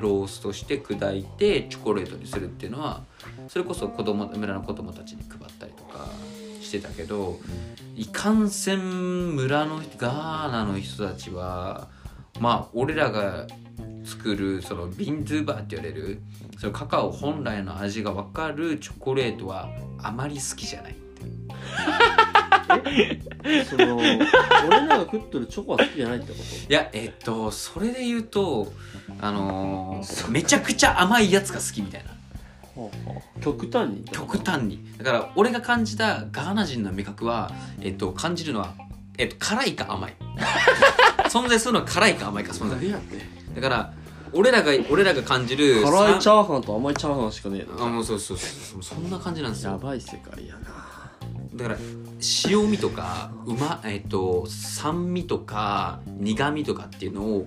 [0.00, 3.02] ローストして砕いてチョコレートにするっていうのは
[3.48, 6.08] それこそ子供村の子供たちに配ったりとか
[6.60, 7.38] してたけど
[7.96, 11.88] いかんせん村のガーナの人たちは
[12.40, 13.46] まあ俺らが
[14.04, 16.20] 作るそのビンドゥーバーって言われる
[16.58, 19.68] そのカカオ本来の味が分かるチョコレートは
[20.02, 21.04] あまり好きじゃないって
[23.68, 24.18] その俺
[24.86, 28.72] らが食ってるチョコは好きじゃないってこいやえっとそれで言うと
[29.20, 32.10] あのーめちゃくちゃ甘いやつが好きみたいな。
[33.40, 34.04] と極端に？
[34.10, 34.84] 極端に。
[34.98, 38.74] だから俺が感じたガーナ人の味覚は、えっと、感じるのは、
[39.16, 40.14] えっと、辛いか甘い。
[41.30, 42.76] 存在するのは辛いか甘いか存在。
[42.78, 43.18] 何やって？
[43.54, 43.92] だから
[44.32, 49.72] 俺らが俺らが感じる辛いチゃャーハンと甘いチャーハンしかねえあのもうそうそうそうそんな感じなんですよ。
[49.72, 50.60] やばい世界やな
[51.56, 51.78] だから
[52.46, 57.46] 塩味とかうまえっと酸味とか苦味とかっていうのを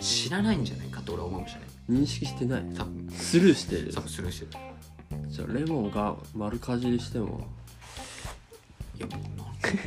[0.00, 1.66] 知らないんじゃないかと俺は思いましたね。
[1.90, 2.64] 認識してない。
[2.76, 3.92] 多分スルーしてる。
[3.92, 4.50] 多分するしてる。
[5.28, 7.46] じゃあレモンが丸かじりしても。
[8.96, 9.16] いやな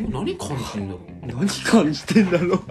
[0.09, 1.27] 何感じるんだろう。
[1.27, 2.61] 何感じてんだろう。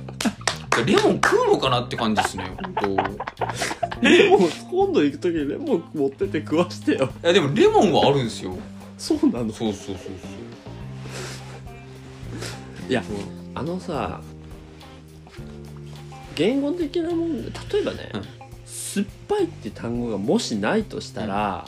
[0.85, 4.07] レモン食うのかなって感じですね本当。
[4.07, 7.11] いレモン今度行く時にレモン持ってって食わしてよ。
[7.23, 8.57] やでもレモンはあるんですよ。
[8.99, 9.53] そうなの。
[9.53, 10.46] そうそうそう
[12.89, 13.03] いや
[13.55, 14.21] あのさ
[16.35, 18.23] 言語的なもんで例えばね、うん。
[18.67, 21.67] 酸っぱいって単語がもしないとしたら、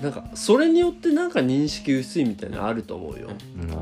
[0.00, 3.28] なんかそれによってなんか認識薄いみたいなのあると思うよ、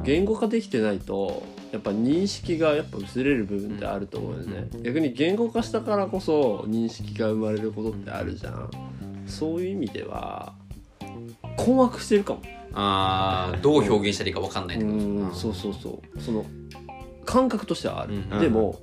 [0.05, 8.71] 言語化できてないとやっぱ認識がやっぱ薄れる部分ってあると思うよね、逆に言語化したからこそ認識が生まれることってあるじゃん。
[9.27, 10.55] そういう意味では
[11.57, 14.97] 困惑してるかもあーどう表現したらいいか分かんないってこと。
[14.97, 15.35] ですうん。
[15.35, 16.21] そうそうそう。
[16.21, 16.45] その
[17.25, 18.41] 感覚としてはある、うん。
[18.41, 18.79] でも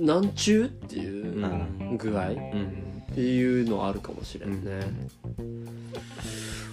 [0.00, 1.96] んなんちゅうっていううん。
[1.98, 3.02] 具合っうん。
[3.14, 4.80] ていうのはあるかもしれんね、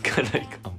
[0.03, 0.71] 辛いか。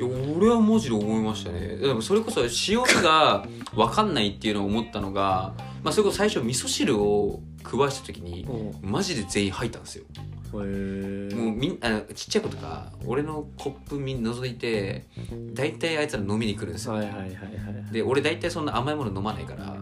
[0.00, 1.76] いや俺はマジで思いましたね。
[1.76, 2.48] でもそれこそ塩
[2.82, 5.52] 味が 分かんないっていうのを思ったのが、
[5.84, 8.44] まあ、それこそ最初味噌汁を食わした時に
[8.82, 8.90] うん。
[8.90, 10.04] マジで全員吐いたんですよ
[10.58, 15.06] もうみんあのちっちゃい子とか俺のコップみん覗いて
[15.54, 16.94] 大体あいつら飲みに来るんですよ。
[16.94, 19.76] はいはいはいはいで俺大体そんな甘いもの飲まないから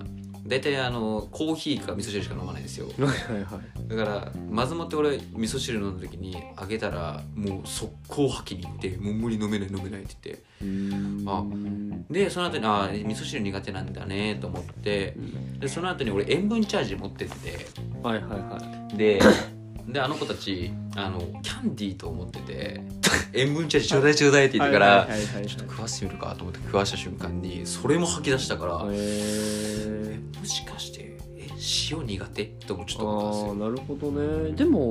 [0.47, 2.87] 大体あのコーヒーか味噌汁しか飲まないんですよ。
[2.87, 3.89] はいはいはい。
[3.89, 11.45] だからまずもって俺味噌汁飲んだ時にあげたらもう速攻吐きに行ってもう無理飲めない飲めないって言ってあ
[12.11, 15.15] でその後にあ味噌汁苦手なんだねと思って
[15.61, 17.67] でその後に俺塩分チャージ持ってってて。
[18.03, 18.97] はいはいはい。
[18.97, 19.21] で
[19.93, 22.83] であの子たちあのキャンディーと思ってて
[23.33, 31.49] 塩分チャージちょうだいちょうだいって言ってから、ちょっと食わせてみるかと思って食わした瞬間にそれも吐き出したから、へええもしかしてえ
[31.91, 32.45] 塩苦手？
[32.45, 33.53] ともちょっあと思ったんですよ。
[33.53, 34.13] あなるほど
[34.47, 34.53] ね。
[34.53, 34.91] でも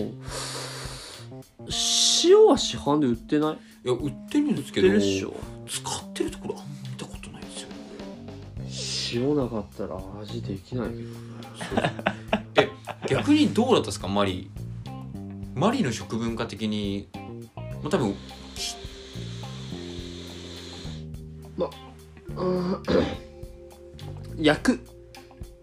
[2.23, 3.87] 塩は市販で売ってない？
[3.87, 9.23] いや売ってるんですけど使ってるところあんま見たことないんですよ。
[9.23, 11.09] 塩なかったら味できないけど
[12.55, 12.69] え
[13.07, 14.07] 逆にどうだったですか？
[14.07, 14.51] マリ
[15.55, 17.09] マリの食文化的に
[17.81, 18.15] まあ多分
[22.37, 22.83] うん
[24.37, 24.79] 焼く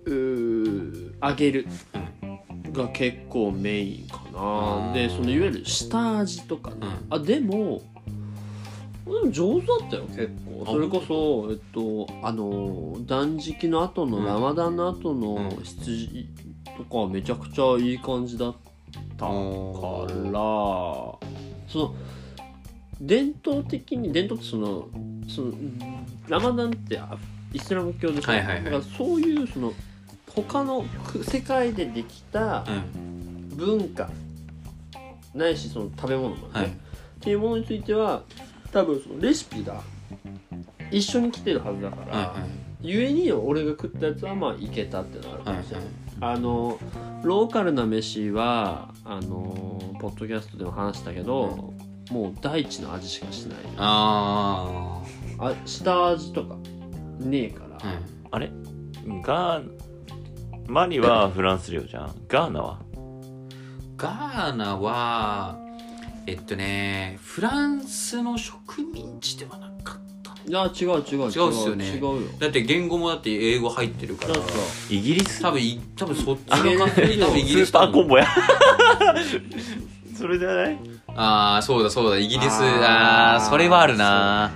[0.05, 1.67] うー揚げる
[2.73, 4.89] が結構メインかな。
[4.89, 4.93] うん。
[4.93, 7.15] でそのいわゆる下味とかね、うん。
[7.15, 7.81] あでも
[9.07, 10.65] でも上手だったよ結構。
[10.67, 14.27] あそれこそえっとあの断食の後の、うん。
[14.27, 15.65] ラマダンの後のうん。
[15.65, 16.29] 羊
[16.77, 18.66] とかはめちゃくちゃいい感じだった
[19.19, 21.21] からお
[21.69, 21.95] その
[23.01, 24.89] 伝統的に伝統ってその
[25.29, 25.53] その
[26.29, 27.17] ラマダンってあ
[27.53, 28.65] イスラム教でしょはいはいはい。
[28.65, 29.73] だからそういうその
[30.35, 33.27] 他のく世界でできたうん。
[33.57, 34.11] 文化
[35.35, 36.67] ないしその食べ物もね、はい。
[36.67, 36.71] っ
[37.21, 38.23] ていうものについては
[38.71, 39.81] 多分そのレシピが
[40.91, 42.51] 一緒に来てるはずだから、はいはい。
[42.83, 45.87] ゆえに俺が食ったやつはまあいけたっていうのはあるかはいもしれない、
[46.21, 46.79] あの
[47.23, 51.75] ローカルな飯はあのポッドキャストでも話したけど、
[52.11, 53.59] もう大地の味しかしない。
[53.77, 55.03] あ
[55.39, 56.57] あ下味とか
[57.19, 57.99] ねえから、あはい。
[58.31, 58.51] あれ？
[59.23, 59.71] ガー
[60.69, 62.15] マリはフランス領じゃん。
[62.29, 62.81] ガーナは？
[63.97, 65.59] ガーナは
[66.27, 69.66] えっとねフランスの植民地ではなかった
[70.49, 70.99] いや違う違う違う。
[71.03, 71.85] 違うっすよね。
[71.87, 72.19] 違うよ。
[72.39, 74.35] だって言語もだって英語入ってるから。
[74.89, 75.43] イギリス？
[75.43, 78.27] 多分い多分そっちあの感じ多分イギリススーパーコンボや。
[80.17, 80.79] それじゃない？
[81.09, 82.19] ああそうだそうだ。
[82.19, 84.53] イギリスあーああーそれはあるな。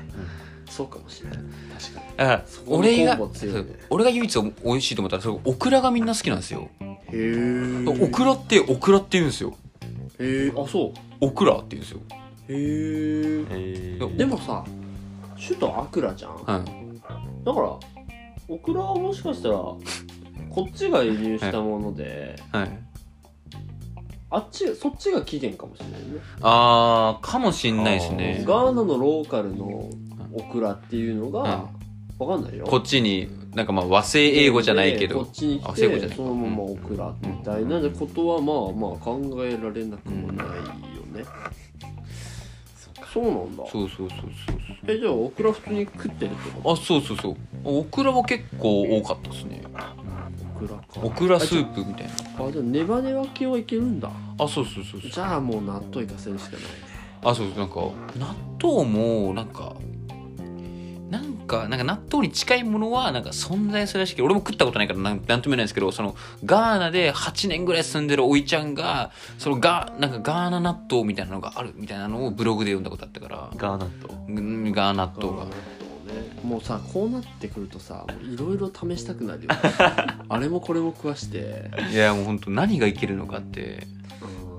[0.68, 0.98] そうか。
[0.98, 1.38] もしれない。
[1.38, 3.60] 確かにだからこの俺がコンボ強いね。
[3.60, 6.68] そう俺が唯一美味しいと思ったらそれオクラがみんな好きなんですよ。
[6.80, 9.56] へえオクラってオクラって言うんですよ。
[10.20, 10.98] へえあそう。
[11.20, 12.00] オクラって言うんですよ。
[12.48, 12.56] へえ
[13.50, 14.16] えー。
[14.16, 14.64] でもさ
[15.40, 16.34] 首都アクラじゃん？
[16.34, 17.44] はい。
[17.44, 17.78] だから
[18.48, 19.56] オクラはもしかしたら
[20.50, 22.78] こっちが輸入したもので、はい。
[24.32, 26.20] あっちそっちが起源かもしれないね。
[26.42, 29.90] あーかもしんないですねガーナのローカルの
[30.32, 31.68] オクラっていうのが、
[32.18, 32.64] わかんないよ。
[32.66, 36.16] こっちになんかまあ和製英語じゃないけどこっちにあ来そういうことじゃない。
[36.16, 37.80] てそのままオクラみたいな。
[37.90, 40.52] ことはまあまあ考えられなくもないよ
[41.12, 41.24] ね、
[43.12, 43.64] そうなんだ。
[43.70, 44.30] そうそうそうそう
[44.86, 47.36] えじゃあオクラ普通に食ってるってこそうあそうそうそう。
[47.64, 49.62] オクラは結構多かったですね。
[49.62, 49.70] と
[50.60, 50.84] オクラか。
[51.02, 52.12] オクラスープみたいな。
[52.46, 54.10] あじゃあネバネバ系はいけるんだ。
[54.38, 55.10] あそうそうそうそう。
[55.10, 56.68] じゃあもう納豆いかせるしかないね。
[57.22, 57.58] あそうそう。
[57.58, 57.74] なんか
[58.16, 59.74] 納豆もなんか
[61.10, 73.50] なんかなんか納豆に近いものはなんか存在するらしいけど俺も食ったことないからなんなんとも言えないんですけどそのガーナで8年ぐらい住んでるおいちゃんがそのガなんかガーナ納豆みたいなのがあるみたいなのをブログで読んだことあったから。
[73.56, 75.46] ガーナットうんガーナ納豆が。
[76.44, 79.58] もうさこうなってくるとさいろいろ試したくなるよね。
[80.28, 81.70] あれもこれも食わして。
[81.92, 83.86] いやもう本当何がいけるのかって。
[84.22, 84.50] うん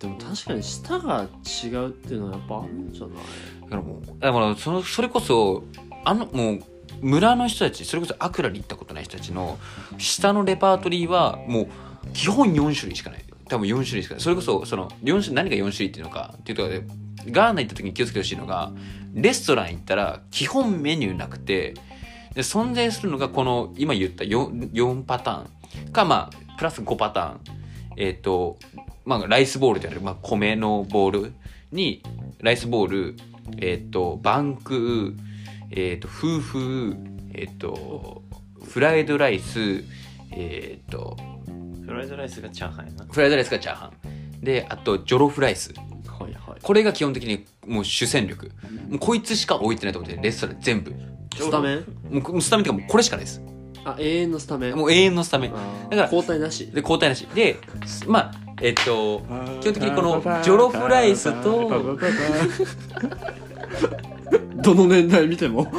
[0.00, 1.26] でも確かに舌が
[1.62, 3.59] 違うっていうのはやっぱあるんじゃない？
[3.70, 5.64] だからもうだからそのそれこそ
[6.04, 6.60] あのもう
[7.00, 9.58] 村の人たちそれこそアクラに行ったことない人たちの
[9.96, 11.68] 下のレパートリーはもう
[12.12, 13.24] 基本4種類しかない。
[13.48, 14.22] 多分4種類しかない。
[14.22, 16.86] それこそその4種何が4種類っていうのかっていうところで
[17.30, 18.72] ガーナ行った時に気をつけてほしいのが
[19.14, 21.74] レストラン行ったら基本メニューなくて
[22.34, 25.92] で存在するのがこの今言った 4, 4パターン。
[25.92, 27.40] かまあプラス5パターン。
[27.96, 28.56] えっ、と
[29.04, 31.32] まあライスボールである、まあ、米のボール
[31.72, 32.02] に
[32.40, 33.16] ライスボール
[33.58, 35.14] えっ、とバンク
[35.70, 36.96] えっ、と夫婦
[37.34, 38.22] えっ、と
[38.64, 39.84] フライドライス
[40.32, 41.16] えっ、と
[41.86, 43.06] フライドライスがチャーハンやな。
[43.10, 44.40] フライドライスがチャーハン。
[44.40, 45.74] であとジョロフライス。
[46.06, 46.60] はいはい。
[46.62, 48.52] これが基本的にもう主戦力。
[48.88, 50.94] もうこいつしか置いてないと思ってレストラン全部。
[51.36, 51.50] ス？
[51.50, 53.42] タメンもうスタメンっていうかもうこれしかないです。
[53.84, 54.76] あ永遠のスタメン？
[54.76, 55.52] もう永遠のスタメン。
[55.52, 56.70] だから交代なし？
[56.70, 57.26] で交代なし。
[57.34, 57.56] で
[58.06, 58.82] まあえっと
[59.60, 61.68] 基本的にこのジョロフライスと
[64.62, 65.70] どの年代見ても。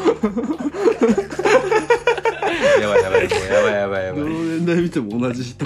[2.80, 3.30] やばいやばいや
[3.64, 5.66] ばいやばいやばどのい年代見ても同じ人。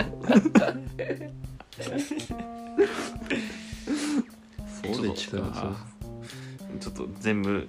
[4.94, 5.76] そうでちゅか
[6.80, 7.68] ちょっと全部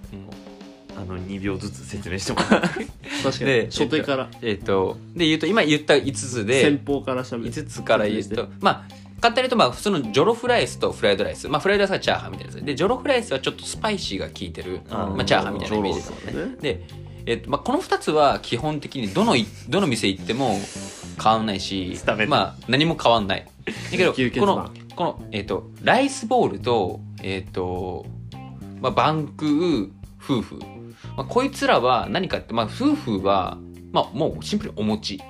[0.96, 2.86] あの2秒ずつ説明してもらって
[3.22, 3.44] 確かに。
[3.44, 4.28] で初手から。
[4.42, 7.50] えっとで言うと今言った5つで先方からしゃべる。
[7.52, 11.48] 5つから言うとまあ簡単に言うとまあ普通のジョロフライスとフライドライス。
[11.48, 12.64] まあフライドライスはチャーハンみたいなやつ。
[12.64, 14.80] でジョロフライスはちょっとスパイシーが効いてる。
[14.90, 16.56] まあ、チャーハンみたいなイメージですジョロだね。
[16.60, 16.86] で、
[17.26, 20.58] えっとまあ、この2つは基本的にどのいどの店行っても
[21.22, 21.98] 変わんないし
[22.28, 23.46] まあ何も変わんない。
[23.64, 28.06] だけどこのこの、えっとライスボールと,、えっと
[28.80, 29.90] まあ、バンクー
[30.22, 30.58] 夫婦、
[31.16, 33.58] まあ、こいつらは何かって、まあ、夫婦は、
[33.92, 35.20] まあ、もうシンプルにお餅。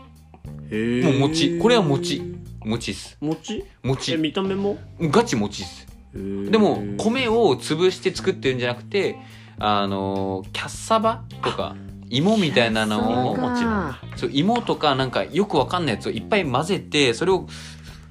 [0.71, 1.59] へもう餅。
[1.59, 2.36] これは餅
[2.67, 3.17] 餅っす。
[3.21, 4.77] 餅え餅見た目も？
[5.01, 5.87] ガチ餅っす。
[6.13, 9.17] ででも米を潰して作ってるんじゃなくて
[9.59, 11.77] あのキャッサバとか
[12.09, 17.47] 芋みたいなのをもちろんそう芋とかなんかよくわかんないやつをいっぱい混ぜてそれを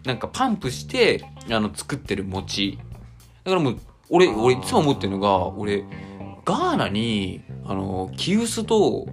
[0.05, 2.79] なんかパンプしてあの作ってる餅。
[3.43, 3.79] だからもう
[4.09, 5.83] 俺俺いつも思ってるのが俺
[6.45, 9.07] ガーナにあのキウスと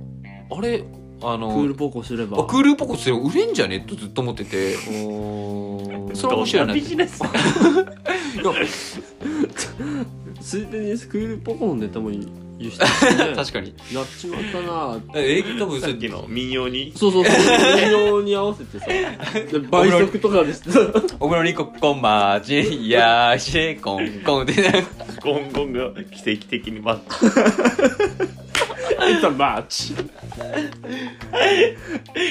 [0.57, 0.84] あれ
[1.25, 2.41] あのクールポコすれば。
[2.41, 4.75] あクールポコス売れんじゃねとずっと思ってて。
[4.75, 6.75] それ面白いな。
[6.75, 8.53] ビジネスいや
[10.41, 12.29] ついでにクールポコのネタも輸出
[12.71, 12.85] して
[13.31, 13.75] ね確かに。
[13.93, 15.01] やっちまったな。
[15.15, 17.35] え多分さっきの民謡にそうそうそう
[17.77, 20.81] 民謡に合わせてさで倍速とかでしてさ
[21.21, 24.85] お風呂にここんまちいやーしれこんこんってね
[25.23, 27.05] ゴンゴンが奇跡的に待っ
[29.03, 29.95] It's a match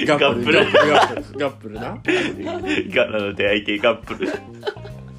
[0.06, 1.98] ガップルガップルガップルガップルな
[2.94, 4.28] ガナの出会い系カップル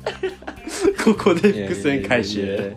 [1.04, 2.74] ここで伏線回収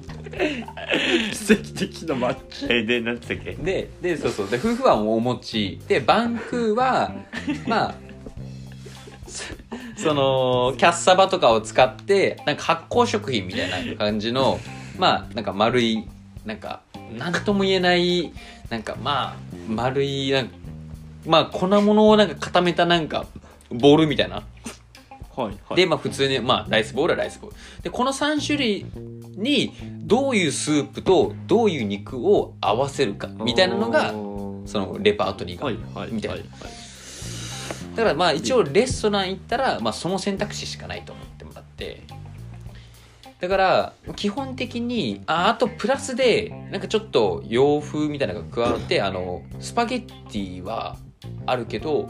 [1.32, 2.66] 奇跡的なマッチ。
[2.70, 3.54] えでなんつったっけ？
[3.54, 4.50] ででそうそう。
[4.50, 7.14] で夫婦はお餅でバンクーは
[7.68, 7.96] まあ
[9.28, 9.44] そ
[10.10, 14.60] そのキャッサバとかを使ってなんか発酵食品みたいな感じの
[14.98, 16.04] まあなんか丸い
[16.46, 16.82] なんか
[17.18, 18.32] なんとも言えない
[18.70, 19.36] なんかまあ
[19.68, 20.54] 丸いなんか
[21.26, 23.26] まあ粉物をなんか固めたなんか
[23.72, 24.44] ボールみたいな
[25.36, 25.76] はいはい。
[25.76, 27.56] でまあ普通にまあライスボールはライスボール。
[27.84, 28.86] でこの3種類
[29.36, 34.12] にどういうスープとどういう肉を合わせるかみたいなのが
[34.66, 36.36] そのレパートリーが、はいはいみたいな。
[36.36, 36.46] はい
[37.96, 42.02] だからまあ一応レストラン行ったら、まあ、その選択肢しかないと思ってもらって。
[43.40, 50.96] だから基本的にああとプラスでなんかちょっと洋風みたいなのが加わってあのスパゲッティは
[51.46, 52.10] あるけど、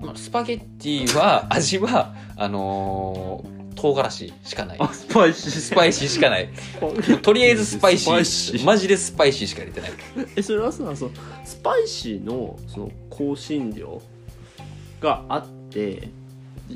[0.00, 4.76] まあ、スパゲッティは味はあのー唐辛子しかない。
[4.78, 5.50] あスパイシー。
[5.50, 6.48] スパイシーしかない。
[7.22, 8.24] とりあえずスパイシー。
[8.24, 8.64] シー。
[8.64, 9.90] マジでスパイシーしか入れてない。
[10.36, 11.10] えそれはさその
[11.44, 14.02] スパイシーのその香辛料
[15.00, 16.08] があって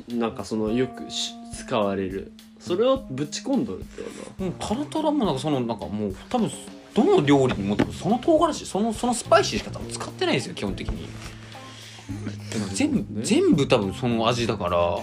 [0.08, 2.32] なんかそのよくし使われる。
[2.58, 4.08] それをぶち込んどるってこ
[4.40, 6.50] うんタラタラもなんかそのなんかもう多分
[6.94, 11.06] どの料理にもその唐辛子そのそのスパイシーしか多分使ってないんですよ基本的に。
[12.72, 14.98] 全部、ね全部多分その味だから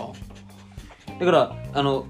[1.21, 2.07] だからあの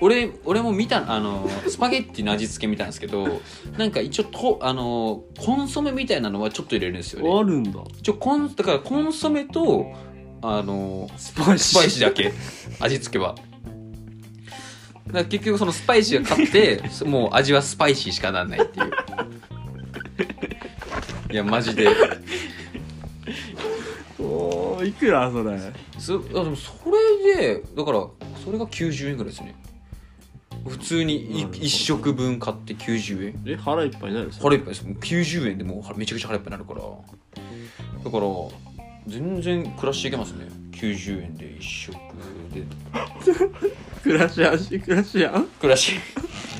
[0.00, 3.40] 俺俺も見たあのスパゲッティの味付け見たんですけど
[3.78, 7.80] なんか一応とあのコンソメみたいなのはちょっと入れるんですよとあねるんだ。
[7.98, 9.86] 一応コンだからコンソメと
[10.42, 12.32] あのスパイシスパイシーだけ
[12.80, 13.34] 味付けは。
[15.06, 18.90] だから結局そのスパイシーが勝って もう味はスパイシーしかなんないっていう。
[21.30, 21.86] いやマジで。
[24.18, 25.58] おーいくらそれ？
[25.98, 26.72] そあでもそ
[27.26, 28.06] れでだから
[28.44, 29.54] それが90円ぐらいですね。
[30.66, 31.58] 普通にいなるほど。
[31.60, 33.42] 1食分買って90円。
[33.46, 34.86] え腹いっぱいになるそ腹いっぱいです。
[34.86, 36.80] もう90円でもうめちゃくちゃ腹いっぱいになるから。
[38.04, 38.26] だから
[39.06, 40.46] 全然暮らしていけますね。
[40.72, 41.94] 90円で1食
[42.52, 42.64] で。
[44.02, 45.46] 暮らしやんし暮らしやん。
[45.46, 45.94] 暮らし。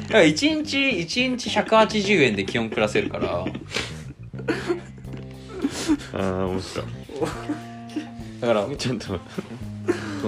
[0.04, 3.44] だから1日1日180円で基本暮らせるから。
[6.14, 6.86] ああ面白い。
[8.40, 9.20] だからちょっとそ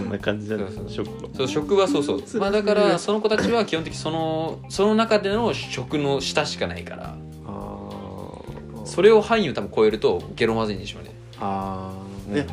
[0.07, 0.89] んな感じだねそうそう。
[0.89, 7.17] 職場そう職はそうそう、まあ、だからその子たちは基本的にそのその中での食の下しかないから。
[7.47, 8.87] あー。
[8.87, 11.11] それを範囲を多分超えるとゲロまずいんでしょうね。
[11.41, 12.39] あー。
[12.39, 12.47] え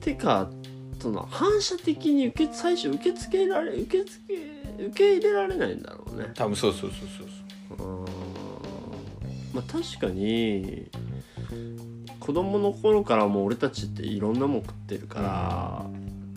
[0.00, 0.48] てか
[1.00, 4.34] その反射的に受け最初受け付けられ受け付
[4.76, 6.30] け受け入れられないんだろうね。
[6.34, 7.08] 多分そうそうそう
[7.78, 8.02] そうう。
[8.02, 8.02] ー。
[8.02, 8.04] ん
[9.54, 10.90] まあ確かに
[12.20, 15.86] 子供の頃からもう俺たちっていろんなもん食ってるから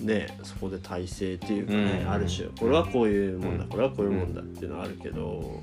[0.01, 2.11] ねそこで体制っていうかね、うん。
[2.11, 3.69] ある種これはこういうもんだ、うん。
[3.69, 5.61] これはこういうもんだっていうのはあるけど、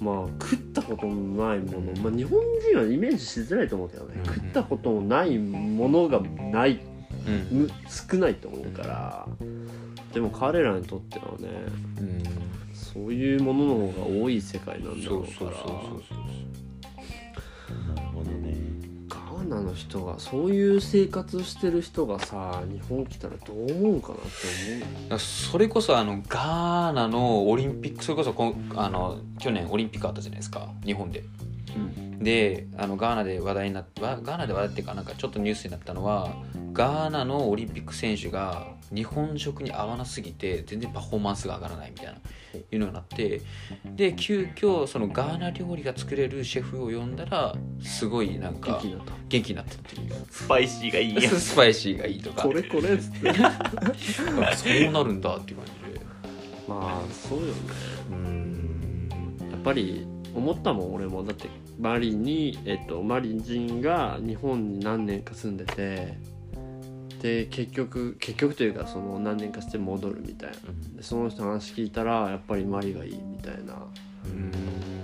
[0.00, 1.14] まあ食ったことの
[1.46, 2.40] ないもの、まあ、日本
[2.70, 4.24] 人はイメージしづらいと思うけどね、うん。
[4.24, 6.80] 食ったことのないものがない
[7.88, 9.28] 少ないと思うから
[10.14, 11.48] でも彼らにとってはね
[12.00, 12.22] うん。
[12.74, 15.50] そういうものの方が多い世界なんだろうから。
[17.94, 18.49] なるほどね
[19.50, 24.28] ナの人がそういう生活してる人がさ日本来たらどう思うかなって
[25.10, 30.68] そうそれこそあのガーナのオリンピックそれこそこんあの去年オリンピックあったじゃないですか。
[30.84, 31.24] 日本で。
[31.74, 31.86] 思
[32.20, 36.34] う、であのガーナで話題になってガーナで話題っていうかなんかちょっとニュースになったのは
[36.72, 42.12] ガーナのオリンピック選手が日本食に合わなすぎて全然パフォーマンスが上がらないみたいな
[42.72, 43.40] いうのがなって
[43.84, 49.12] で急遽そのガーナ料理が作れるシェフを呼んだらすごいなんか元気になった。
[49.28, 52.42] 元気になったっていうスパイシーがいいや スパイシーがいいとか。
[52.42, 53.32] これこれっつって。
[53.32, 56.00] そうなるんだっていう感じで。
[56.68, 57.52] まあそうよね。
[58.10, 59.08] うん。
[59.50, 61.22] やっぱり思ったもん俺も。
[61.22, 66.18] だってマリに、えっと、マリ人が日本に何年か住んでて
[67.20, 70.56] で結局結局というかその何年かして戻るみたいな。
[70.96, 73.74] でその人の話聞いたらやっぱりマリがいいみたいな。
[74.24, 74.50] うん。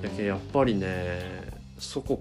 [0.03, 2.19] だけどやっぱりね祖国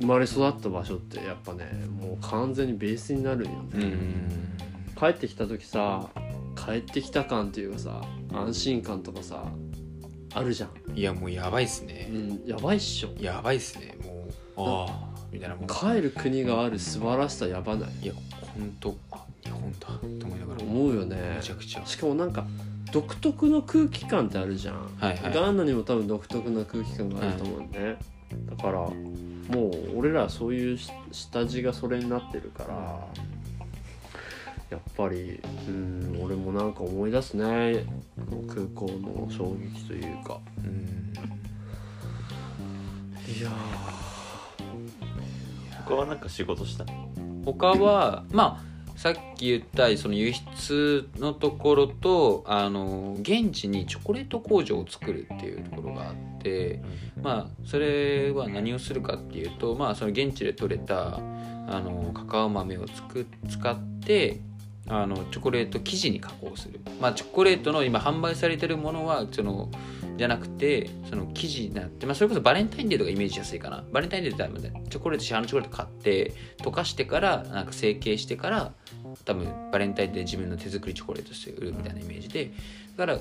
[0.00, 4.58] 生まれ育った場所ってやっぱねもう完全にベースになるんよね、うん。
[4.98, 6.08] 帰ってきた時さ
[6.54, 8.02] 帰ってきた感っていうかさ
[8.32, 9.44] 安心感とかさ
[10.34, 12.10] あるじゃん、いやもうやばいっすね。
[12.12, 13.08] うん、やばいっしょ。
[13.18, 13.96] やばいっすね。
[14.04, 17.90] もうああみたいな帰る国がある素晴らしさやばない？
[18.02, 18.12] いや
[18.58, 20.62] 本当あ日本だと思いながら。
[20.62, 21.36] 思うよね。
[21.36, 21.86] めちゃくちゃ。
[21.86, 22.44] しかもなんか
[22.92, 25.32] 独特の空気感ってあるじゃん、はいはい。
[25.32, 27.96] ガーナにも多分独特な空気感があると思うね、
[28.50, 28.90] だからも
[29.94, 33.06] う俺らはそういうし下地がそれになってるから
[34.70, 37.44] やっぱりうん俺もなんか思い出すね。
[37.44, 40.40] あの空港の衝撃というか。
[40.58, 41.12] うん。
[43.30, 43.50] いや
[45.86, 46.84] 他はなんか仕事した
[47.44, 48.68] 他はまあ
[48.98, 56.82] さっき言ったその輸出のところとあの現地にチョコレート工場を作るっていうところがあって
[57.22, 61.20] まあそれは何をするかっていうとまあその現地で採れた
[61.68, 64.40] あのカカオ豆をつく使って
[64.88, 66.80] あのチョコレート生地に加工する。
[67.00, 69.70] まあチョコレートの今販売されてるものはその
[70.18, 73.84] じゃなくてその生地になって、まあ、それこそバレンタインデーとかイメージしやすいかな。
[73.92, 78.72] バレンタインデーって多分ねチョコレート市販のチョコレート買って溶かしてからなんか成形してから
[79.24, 82.50] 多分バレンタインデー自分の手作りチョコレートして売るみたいなイメージで。
[82.96, 83.18] だから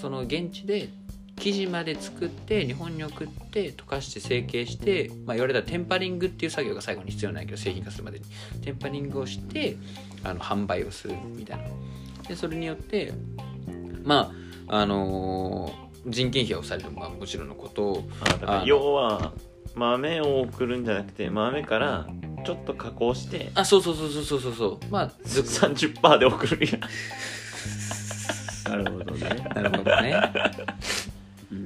[0.00, 0.88] その現地で
[1.36, 8.24] 生地まで作って日本に送って溶かして成形して、まあ、言われたらテンパリングっていう作業が最後に必要ないけど製品化するまでに。
[8.62, 9.76] テンパリングをして
[10.24, 11.64] あの販売をするみたいな。
[12.28, 13.12] でそれによって
[14.04, 14.32] ま
[14.68, 18.04] ああのー人件費が抑えるのはもちろんのこと。
[18.46, 19.32] あ要は
[19.74, 22.06] 豆を送るんじゃなくて豆から
[22.44, 24.54] ちょっと加工してあそうそうそうそうそうそう。
[24.54, 26.66] そうまあず30%で送る。
[26.66, 26.78] や
[28.70, 29.28] んなるほどね。
[29.54, 30.32] なるほどね。
[31.52, 31.64] うん。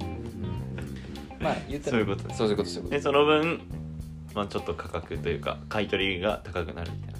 [1.40, 2.34] まあ言ったらそういうこと。
[2.34, 2.94] そういうことそういうこと。
[2.96, 3.60] でその分、
[4.34, 7.14] まあ、ちょっと価格というか買い取りが高くなるみたいな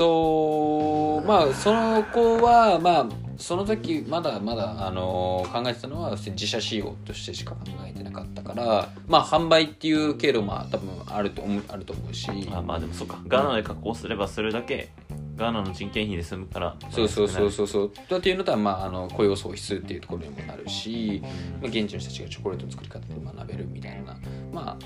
[0.00, 3.06] そうまあその子はまあ
[3.40, 12.30] その時まだまだ、あの考えてたのは自社仕様としてしか考えてなかったからまあ販売っていう経路も多分あると思うあると思うし。
[12.52, 13.18] あまあでもそうか。
[13.26, 14.90] ガーナで加工すればするだけ
[15.36, 17.92] ガーナの人件費で済むからそうそうそううそうそう。
[18.10, 21.22] だっていうのとは、まあ、あの雇用創出っていうところにもなるし、
[21.62, 24.16] まあ、現地の人たちがチョコレートの作り方で学べるみたいな。
[24.52, 24.76] まあ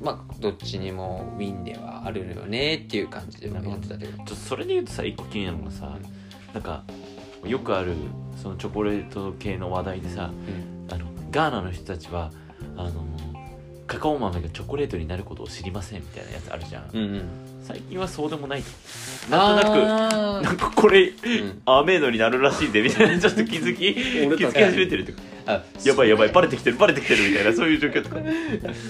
[0.00, 4.12] まあどっちにもウィンではあるよねっていう感じでやってたけど。
[4.18, 5.98] ちょっとそれで言うとさ一個気になるのがさ
[6.54, 6.84] なんか
[7.46, 7.94] よくある
[8.40, 10.30] そのチョコレート系の話題でさ
[10.88, 10.92] うん。
[10.92, 12.30] あのガーナの人たちは
[12.76, 13.04] あの
[13.86, 17.22] カカオ豆がチョコレートになることを知りませんみたいなやつあるじゃん、うんうん。
[17.62, 19.30] 最近はそうでもないと。
[19.30, 21.62] なんとなくあなんかこれーうん。
[21.64, 28.16] アーメイドになるらしいでみたいな ちょっと気づき気づき始めてるってことあやばいやばいバレてきてるバレてきてるみたいなそういう状況とか。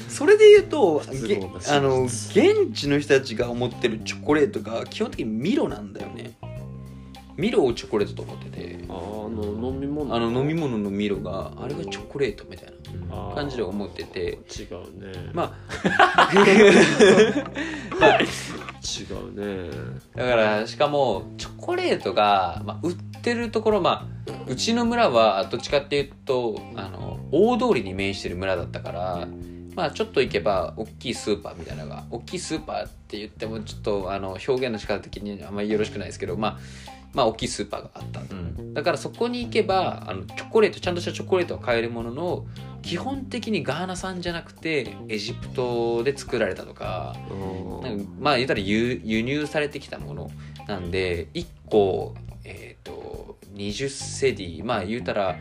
[0.08, 6.32] それで言うとあの現地の人たちが思ってるチョコレートが基本的にミロなんだよね
[7.36, 8.84] ミロをチョコレートと思ってて。
[8.88, 10.14] あの飲み物。
[10.14, 12.72] あの飲み物のミロがあれがチョコレートみたい
[13.10, 14.38] な感じで思ってて。
[14.58, 15.30] 違うね。
[15.32, 16.30] まあ。
[18.86, 19.70] 違うね。
[20.14, 24.16] だからしかもチョコレートが、まあ、売ってるところまあ
[24.46, 29.28] うちの村はどっちかっていうとあの大通りに面してる村だったから
[29.74, 36.58] まあちょっと行けば大きいスーパーみたいなのが大きいスーパーって言ってもちょっとあの表現の仕方的にあんまりよろしくないですけどまあ
[37.16, 38.74] まあ大きいスーパーがあったうん。
[38.74, 42.46] だからそこに行けばあのチョコレートちゃんとしたチョコレートは買えるものの
[42.82, 47.16] 基本的にガーナ産じゃなくてエジプトで作られたとか
[47.82, 50.30] なんかまあ言ったら輸輸入されてきたもの
[50.68, 52.14] なんで1個
[52.44, 55.36] えっ、と20セディまあ言うたら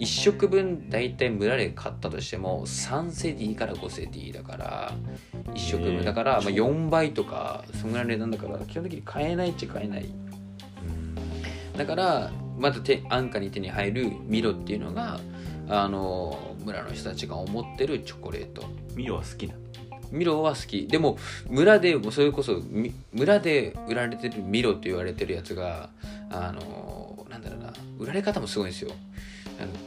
[0.00, 4.92] 1食分大体村で買ったとしても3セディから5セディだから
[5.52, 10.06] 1食分だから、まあ、4倍とかそんぐらいの値段だから基本的に買えないっちゃ買えない
[11.76, 15.20] だからまず手安価に手に入るミロっていうのが
[15.68, 18.64] あの村の人たちが思ってるチョコレート。
[18.94, 19.54] ミロは好きな
[20.10, 20.86] ミロは好き。
[20.86, 21.16] でも
[21.48, 25.90] 村でもうそれこそみ村で売られてるミロって言われてるやつが
[26.30, 27.72] あのなんだろうな。
[27.98, 28.90] 売られ方もすごいんですよ。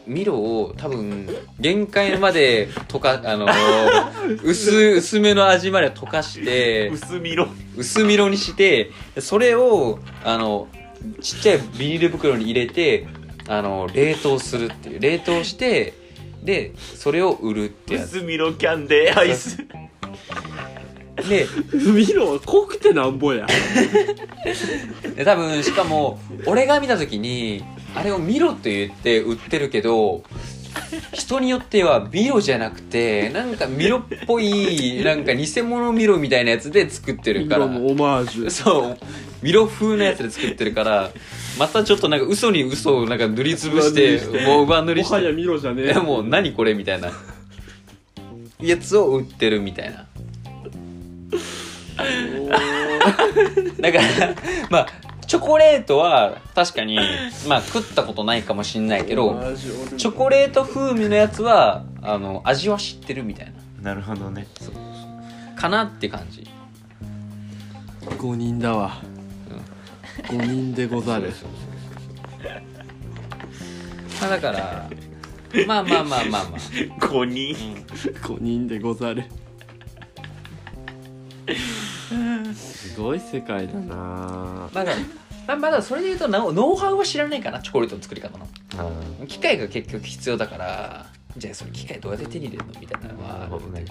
[0.06, 1.28] ミロを多分
[1.60, 3.48] 限界まで溶かあの
[4.44, 7.48] 薄薄めの味まで溶かして薄ミロ？
[7.76, 10.68] 薄ミロにしてそれをあの
[11.22, 13.08] ちっちゃいビニール袋に入れて
[13.48, 15.00] あの冷凍するっていう。
[15.00, 15.94] 冷凍して
[16.44, 18.18] でそれを売るってやつ。
[18.18, 19.58] 薄ミロキャンデーアイス。
[21.28, 23.48] でミロは濃くてなんぼや。
[25.16, 27.64] で多分しかも俺が見た時に
[27.96, 30.24] あれをミロって言って売ってるけど
[31.14, 37.66] 人によってはミロじゃなくてなんかミロっぽいなんか偽物ミロみたいなやつで作ってるから。
[37.66, 38.50] 色のオマージュ。
[38.50, 38.98] そう
[39.44, 41.12] ミロ風のやつで作ってるから
[41.60, 45.16] またちょっとなんか嘘に嘘をなんか塗りつぶしてもう上塗りして。
[45.16, 47.12] もはやミロじゃねいやもう何これみたいな。
[48.62, 50.08] やつを売ってるみたいな。
[53.80, 54.04] だから
[54.70, 54.88] まあ
[55.28, 56.98] チョコレートは確かに
[57.48, 59.38] まあ食ったことないかもしんないけど
[59.98, 63.92] チョコレート風味のやつはあの味は知ってるみたいな。
[63.92, 64.48] なるほどね。
[65.58, 66.48] かなって感じ。
[68.06, 69.02] 5人だわ
[70.24, 71.32] 5人でござる。
[74.22, 74.90] まあだから
[75.68, 76.60] まあまあまあまあまあ。
[77.00, 79.24] 5人？5人でござる。
[82.54, 84.70] すごい世界だな。
[84.74, 84.94] まだ
[85.48, 88.48] まあまだそれで言うとノウノウハウは知らないかなチョコレートの作り方の。
[88.78, 91.06] あ機械が結局必要だから
[91.38, 93.86] じゃあその機械どうやって手に入れるのみたいなのはなるほどね。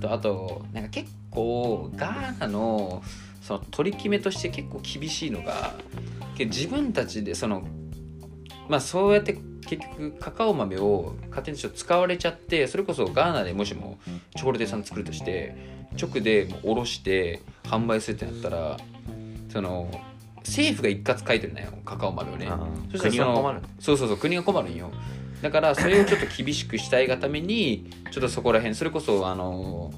[0.00, 3.02] とあとなんか結構ガーナの
[3.40, 5.74] その取り決めとして結構厳しいのが
[6.36, 7.62] け自分たちでその
[8.68, 13.98] まあそうやって結局カカオ豆を勝手に使われちゃってそれこそガーナでもしも
[14.36, 15.54] チョコレート屋さん作るとして
[16.00, 18.76] 直でもうおろして販売するってなったら
[19.52, 19.90] その
[20.38, 22.48] 政府が一括買い取りなよカカオ豆をね。
[22.48, 22.58] あ
[22.90, 24.90] そしたらその国は困るそうそうそう国が困るんよ。
[25.42, 29.92] だからそれをちょっと厳しくしたいがためにちょっとそこら辺それこそあの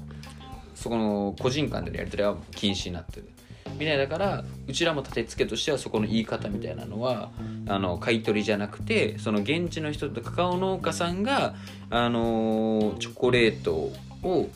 [0.73, 3.29] そこの個人間でのやり取りは禁止になってる
[3.73, 7.31] みたいだからうちらも立て付けとしてはそこの言い方みたいなのは
[7.67, 11.55] あの買い取りじゃなくてその現地の人とカカオ農家さんが
[11.89, 13.91] あのチョコレート
[14.23, 14.49] を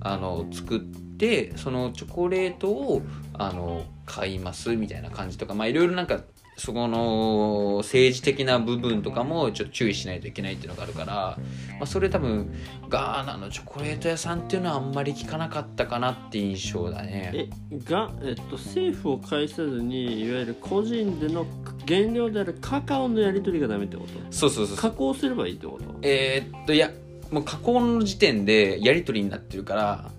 [0.00, 3.02] あの作ってそのチョコレートを
[3.34, 6.20] あの買いますみたいな感じとかまあいろいろなんか
[6.56, 11.38] そこの政治的な部分とかもちょっと注意しないといけないっていうのがあるから、ま
[11.82, 12.52] あ、それ多分
[12.88, 17.32] ガーナのチョコレート屋さんっていうのはあんまり聞かなかったかなって印象だね。
[17.70, 21.46] えが、えっと、政府を介さずにいわゆる個人での
[21.88, 24.12] 原料であるカカオのやり取りがダメってこと？
[24.30, 25.84] そうそうそう加工すればいいってこと？
[26.02, 26.90] えーっといや
[27.30, 30.10] もう加工の時点でやり取りになってるから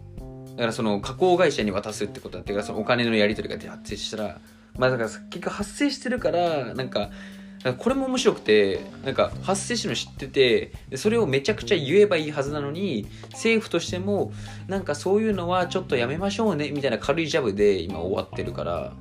[0.55, 4.41] だからその加工会社に渡すってことだってそのお金のやり取りが発生したら
[4.77, 7.09] まあだから結局発生してるからなんか
[7.77, 14.33] これも面白くてなんか発生してるの知っててでそれをめちゃくちゃ言えばいいはずなのに政府としても
[14.67, 18.93] なんかそういうのはちょっとやめましょうねみたいな軽いジャブで今終わってるから、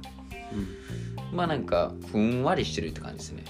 [1.33, 3.45] まあなんかふんわりしてるって感じですね。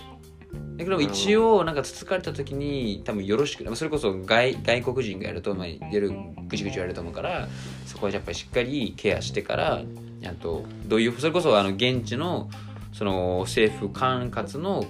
[0.76, 6.10] だけど一応なんかつつかれた時に多分よろしくそれこそ外外国人がやると、まあ、やる
[6.48, 7.48] ぐちぐち言われると思うから
[7.86, 9.82] そこはやっぱりしっかりケアしてから
[10.28, 12.48] あとどういうそれこそあの現地の
[12.92, 14.84] その政府管轄の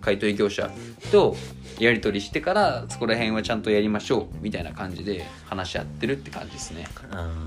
[0.00, 0.70] 買い取り業者
[1.10, 1.36] と
[1.78, 6.86] やり取りしてからそこら辺はちゃんとやりましょうみたいな感じで話し合ってるって感じですね。
[7.12, 7.44] うん。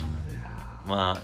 [0.90, 1.22] まあ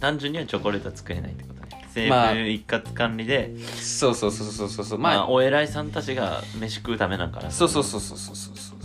[0.00, 1.68] 単純にはチョコレートは作れないってことね。
[1.86, 4.98] 政まあ府一括管理で、そうそうそうそうそうそう。
[4.98, 7.50] まあ、まあお偉いさんたちが飯食うためなんかな。
[7.50, 8.78] そうそうそうそうそうそうそう。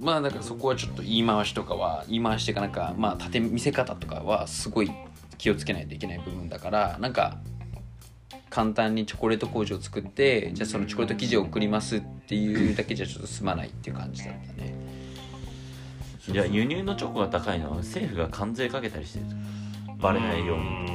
[0.00, 4.90] まあだからそこはちょっと言い回しとかは言い回しっていうかなんかまあ立て見せ方とかはすごい
[5.38, 7.38] 気をつけないといけない部分だからなんか
[8.50, 14.74] 簡単にチョコレート工場を作ってじゃあそのチョコレート生地を送りますっていうだけじゃちょっと済まないっていう感じだったね。
[16.28, 19.24] じゃあ輸入のチョコが高いのは政府が関税かけたりしてる。
[19.98, 20.88] バレないように。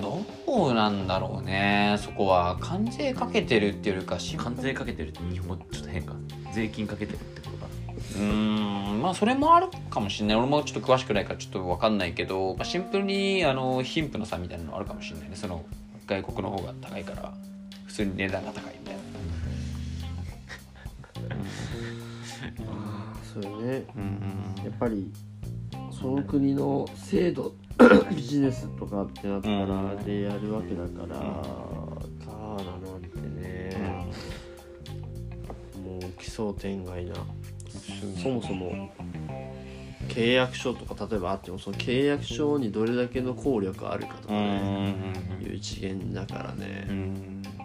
[0.00, 2.56] どうなんだろうねそこは。
[2.60, 6.14] 関税かけてるっていうよりかし関税かけてるって日本語ちょっと変か。
[6.52, 7.49] 税金かけてるってこと。
[7.49, 7.49] か
[8.16, 10.36] うーんまあそれもあるかもしれない。
[10.36, 15.36] 俺もちょっと詳しくないからちょっと分かんないけど、まあ、シンプルにあの貧富の差みたいなのあるかもしれないね。
[15.36, 15.64] その
[16.06, 17.32] 外国の方が高いから
[17.86, 19.00] 普通に値段が高いみたいな。
[23.32, 23.84] それね。
[23.96, 25.10] うんやっぱり
[25.90, 27.52] その国の制度
[28.14, 31.16] ビジネスとかってなったらでやるわけだから、
[32.26, 34.06] ガーナなんてね、
[35.84, 37.14] もう奇想天外な
[38.22, 38.90] そもそも
[40.08, 44.94] 契約書とか例えばあってもその契約書にどれだけの効力あるかとかね、
[45.42, 46.88] いう一元だからね、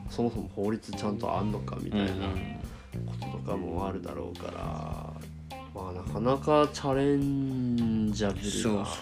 [0.09, 2.07] そもそも法律ちゃんとあんのかみたいな
[3.05, 5.13] こととかもあるだろうから、
[5.73, 8.97] まあなかなかチャレンジャブルなこ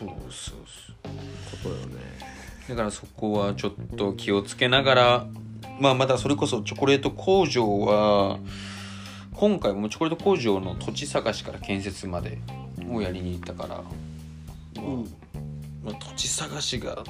[1.62, 1.96] とよね。
[2.70, 5.28] だからそこはちょっと気をつけながら
[5.80, 8.40] まあまたそれこそチョコレート工場は
[9.36, 12.40] 今回もチョコレート工場の土地探しから建設まで
[12.90, 13.84] をやりに行ったから、ま
[14.78, 14.82] あ
[15.84, 17.04] まあ土地探しが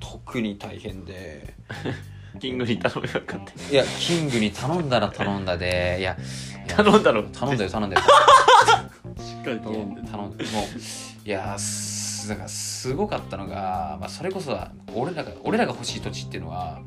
[0.00, 1.54] 特に大変で。
[2.40, 3.70] キングに頼めばよかった。
[3.70, 5.98] いやキングに頼んだら頼んだで。
[6.00, 8.02] いやいや頼んだろ頼んだよ頼んだよ。
[8.02, 14.58] しっかり頼んで頼んでもういやすだからすごかったのが、まあ、それこそ
[14.94, 16.80] 俺らが俺らが欲しい土地っていうのは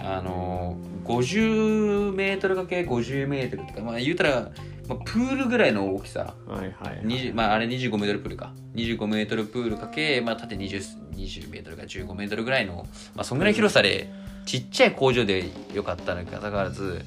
[0.00, 4.50] あの 50m×50m とか、まあ、言うたら、
[4.88, 6.34] まあ、プールぐらいの大きさ。
[6.46, 8.52] はいはい20まあ、あれ 25m プールか。
[8.74, 14.08] 25m プールかけ、まあ、縦 20, 20m か 15m ぐらいの、まあ、そんぐらいの広さで
[14.46, 17.02] ちっちゃい工場でよかったのにかかわらず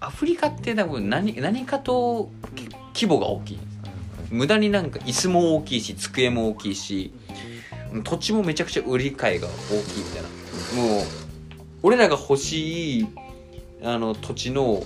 [0.00, 2.30] アフリカって多分何何かと
[2.94, 3.58] 規模が大きい
[4.30, 7.12] 無駄になんか椅子も大きいし机も大きいし
[8.02, 9.50] 土地もめちゃくちゃ売り買いが大
[9.84, 10.28] きいみたいな。
[10.74, 11.23] もう
[11.84, 13.06] 俺らが欲しい
[13.82, 14.80] あの土地の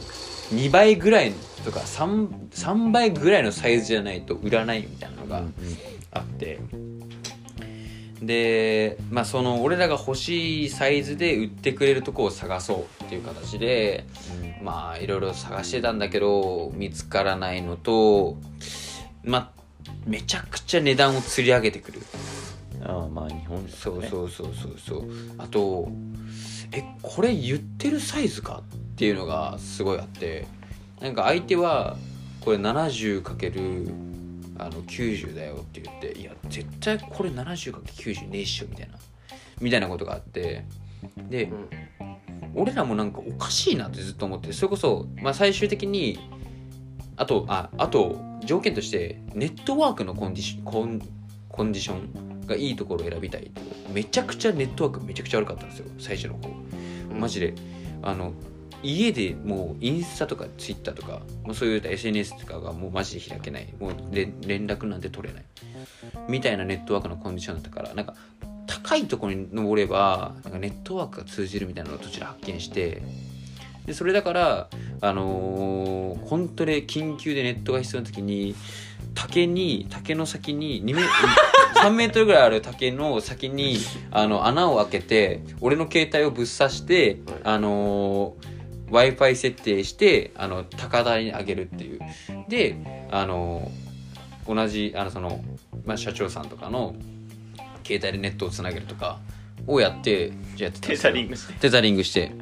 [0.53, 1.33] 2倍ぐらい
[1.65, 5.45] とか 3, 3倍ぐらいのサイズじゃないと売らないみたいなのが
[6.11, 6.59] あって、
[8.21, 14.05] でまあその俺らが欲しいサイズで売ってくれるとこを探そうっていう形で
[14.61, 18.37] まあいろいろ探してたんだけど見つからないのと
[19.23, 19.51] まあ
[20.05, 22.01] めちゃくちゃ値段を釣り上げてくる。
[22.85, 25.11] ああまあ日本ですそうそうそうそうそう。
[25.39, 25.89] あと
[26.73, 28.63] えこれ言ってるサイズか？
[28.63, 30.47] っていうのがすごいあって。
[31.01, 31.97] なんか相手は
[32.41, 33.95] これ 70×
[34.59, 38.99] あの90だよって言っていや絶対これ 70×90 ねえっしょみたいな。
[39.61, 40.65] みたいなことがあって。
[41.31, 41.69] で、うん。
[42.55, 46.19] 俺らもなんかおかしいなってずっと思ってそれこそ、まあ、最終的に
[47.17, 51.01] あとああと条件としてネットワークのコンディションコン
[51.49, 53.51] コンディションがいいところを選びたい
[53.93, 56.51] めちゃくちゃネットワークめちゃくちゃ悪かったんですよ最初の方。
[57.15, 57.55] マジで。
[58.03, 58.33] あの
[58.81, 63.75] 家でもうインスタとかツイッターとかもうそういった SNS とかがもうマジで開けない。
[63.81, 65.45] もう連連絡なんて取れない。
[66.29, 68.15] みたいなネットワークのコンディションだったからなんか
[68.67, 73.03] 高いところに登ればなんかネットワークが通じるみたいなのを途中で発見して
[73.87, 74.69] でそれだから
[75.01, 78.55] あのー本当に緊急でネットが必要な時に
[79.21, 81.03] 竹に竹の先に2メ
[81.75, 83.79] 3 メートルぐらいある竹の先に
[84.13, 87.41] あの穴を開けて俺の携帯をぶっ刺して、はい。
[87.43, 88.37] あの
[88.91, 92.01] w i f i 設定してあの高台に上げるっていう。
[92.49, 92.77] で
[93.11, 93.71] あの
[94.47, 95.45] 同じあのその、
[95.85, 96.95] まあ、社長さんとかの
[97.85, 99.19] 携帯でネットをつなげるとか
[99.67, 101.53] をやってじゃあやってたんテザリングして。
[101.55, 102.33] テザリングして。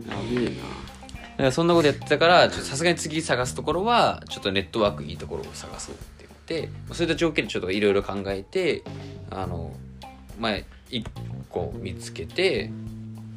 [1.51, 5.97] そんなことやってたからさすがに次探すところはちょっとネットワークいいところを探そう
[6.47, 8.85] ってそういった条件でちょっといろいろ考えて
[9.31, 9.73] あの
[10.39, 11.05] 前1
[11.51, 12.71] 個見つけて、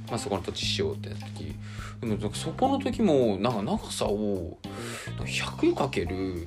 [0.07, 1.55] まあ、そこの土地しようってやった時
[2.01, 4.57] でもなんかそこの時もなんか長さを
[5.18, 6.45] 100×90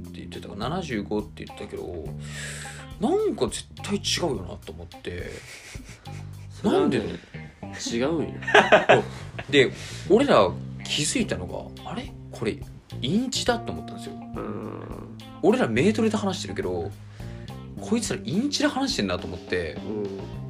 [0.00, 2.04] って言ってたか75って言ってたけど
[2.98, 5.30] なんか絶対違うよなと思って。
[6.64, 8.32] なんで違うんよ。
[9.50, 9.70] で
[10.08, 10.50] 俺ら
[10.82, 11.46] 気づいたの
[11.84, 12.10] があれ？
[12.32, 12.56] これ
[13.02, 14.14] インチだと思ったんですよ。
[14.14, 15.05] うん
[15.42, 16.90] 俺らメートルで話してるけど
[17.80, 20.06] こいつらインチで話してんなと思ってうん。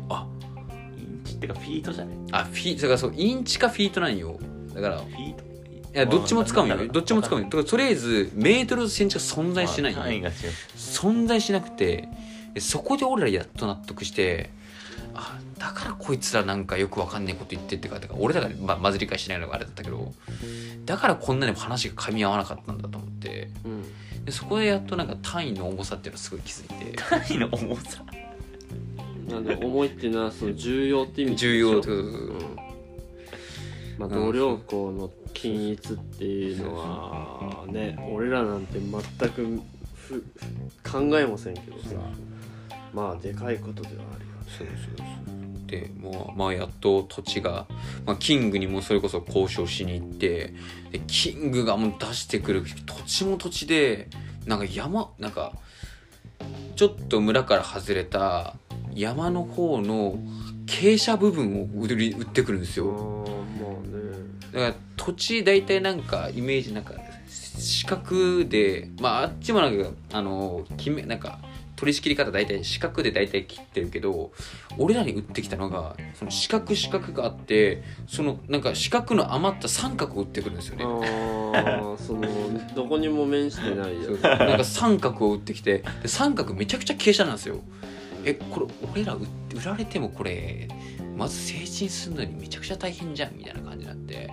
[0.08, 0.26] あ
[0.96, 2.16] インチってかフィートじゃね？
[2.32, 4.38] あフィだからそうインチかフィートなんよ。
[4.74, 5.44] だからいフィート？
[5.92, 7.48] やどっちも使うんまあよどっちも使うんよ。
[7.48, 10.30] だからとりあえずメートルとセンチが存在してないんよ。
[10.76, 12.08] 存在しなくて
[12.54, 14.50] でそこで俺らやっと納得して
[15.16, 20.12] あだからこいつらなんかよくわかんないこと言ってってかてか俺らがままず理解しないのがあれだったけど
[20.84, 23.48] だからこんなにも話が噛み合わなかったんだと思って。
[23.64, 24.24] うん。
[24.24, 26.96] でそこでやっとなんか単位の重さっていうのをすごい気づいて。
[26.96, 28.04] 単位の重さ？
[29.28, 31.30] なんで重いっていうのはその重要って意味。
[31.32, 31.80] でしょ重要。
[31.80, 32.56] とうん。
[33.98, 39.62] まあ同僚校の均一っていうのはね俺らなんて全く
[39.94, 40.24] ふ
[40.84, 41.94] 考えませんけどさ。
[42.92, 45.06] まあでかいことではあるよそうそうそう。
[45.66, 47.66] でもうまあやっと土地が、
[48.04, 50.54] まあ、キングにもそれこそ交渉しに行って
[50.92, 54.08] でキングがもう出してくる土地も土地で
[54.46, 55.52] なんか山なんか
[56.76, 58.54] ちょっと村から外れた
[58.94, 60.18] 山の方の
[60.66, 62.86] 傾斜部分を売り売ってくるんですよ。
[62.86, 64.16] あーまあね。
[64.52, 66.94] だから土地大体なんかイメージなんか
[67.28, 71.40] 四角でまああっちもなんかあの決めなんか
[71.76, 74.32] 取り仕切り方大体四角で大体切ってるけど
[74.78, 80.84] 俺らに売ってきたのがその四角四角があってそのなんか四角の余った三角を売ってくるんですよね。
[80.84, 82.22] ああ その
[82.74, 87.60] どこにも面してないやなんか三角を売ってきてで三角めちゃくちゃ傾斜なんですよ。
[88.24, 89.20] えこれ俺ら売
[89.54, 90.68] 売られてもこれ
[91.16, 94.30] まず成人するのにめちゃくちゃ大変じゃんみたいな感じになって。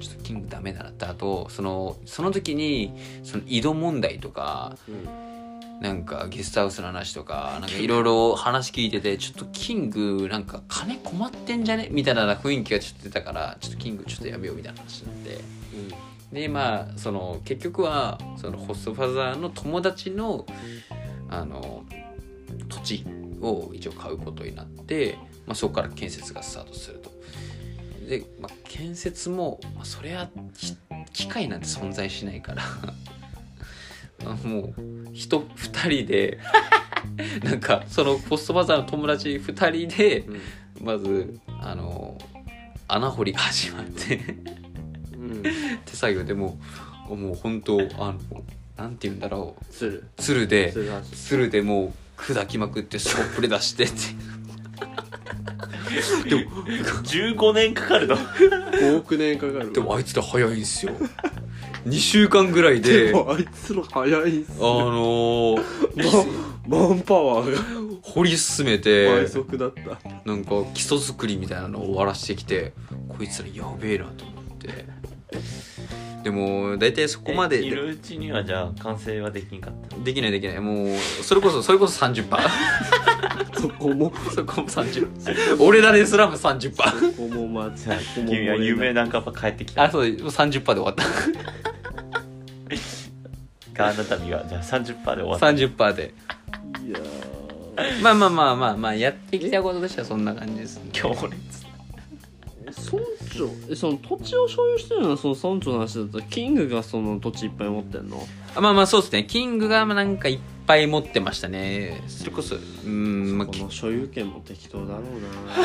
[0.00, 1.04] ちょっとキングダメだなって。
[1.04, 5.39] あとそのその時にその井戸問題とかうん
[5.80, 11.88] なんかゲストハウスの話とかなんかいろいろ話聞いててちょっとキングなんか金困ってんじゃね？
[11.90, 15.60] みたいな雰囲気がちょっと出たからちょっとキングちょっとやめようみたいな話になって。
[16.32, 20.46] でまあその結局はそのホストファザーの友達の
[21.28, 21.84] あの
[22.68, 23.06] 土地
[23.40, 25.16] を一応買うことになって、
[25.46, 27.10] まあ、そこから建設がスタートすると。
[28.08, 30.76] で、まあ、建設も、まあ、それはき
[31.12, 32.62] 機械なんて存在しないから
[34.24, 34.74] あもう
[35.12, 36.38] 人2人で
[37.42, 40.24] なんかそのポストバザーの友達2人で
[40.80, 42.18] まずあの
[42.88, 44.20] 穴掘りが始まって
[45.12, 45.42] うん。
[45.84, 46.58] 手作業でも
[47.08, 48.18] うもう本当あの
[48.76, 49.64] なんて言うんだろう。
[49.72, 50.74] する鶴で
[51.14, 53.94] 鶴でもう砕きまくってスコップで出してって
[56.28, 58.16] でも15年かかるの。
[58.80, 60.92] 5億年かかるでもあいつら早いんすよ
[61.86, 65.62] 2週間ぐらいででもあいつら早いっすあのー
[66.68, 67.90] ママンパワーが。
[68.02, 69.80] 掘り進めて倍速だった。
[70.24, 72.72] なんか基礎作りみたいなのを終わらしてきて
[73.08, 74.86] こいつらやべえなと思って
[76.22, 80.60] でも大体そこまでえいるうちにはじゃあ完成はできんかったできないできない。
[80.60, 82.28] もうそれこそそれこそ30%
[83.60, 84.12] そこも？
[84.34, 87.70] そこも30%俺らですらも30%そこもまあ
[88.14, 91.04] 君は夢仲間帰ってきたあそう30%で終わった。
[93.72, 94.84] ガーナ旅はじゃあ30%
[95.16, 95.46] で終わった。
[95.46, 96.14] 30%で。
[96.86, 96.98] いや
[98.02, 101.24] まあまあまあまあまあやってきたこととしてはそんな感じです強烈。
[101.24, 101.69] ー
[102.66, 103.02] 村
[103.34, 108.18] 長えその土地を所有してるのはその村長の話だとキングがその土地いっぱい持ってんの？
[108.54, 109.24] あまあまあそうですね。
[109.24, 112.02] キングがまあなんかいっぱい持ってましたね。
[112.08, 115.02] それこそうんまあきこの所有権も適当だろう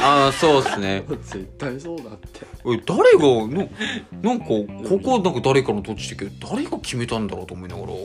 [0.02, 1.04] あーそうですね。
[1.08, 2.46] な 絶対そうだって。
[2.64, 7.88] おい誰がのなんかここなんか誰かの土地だけど誰が決めたんだろうと思いながら。
[7.88, 7.96] も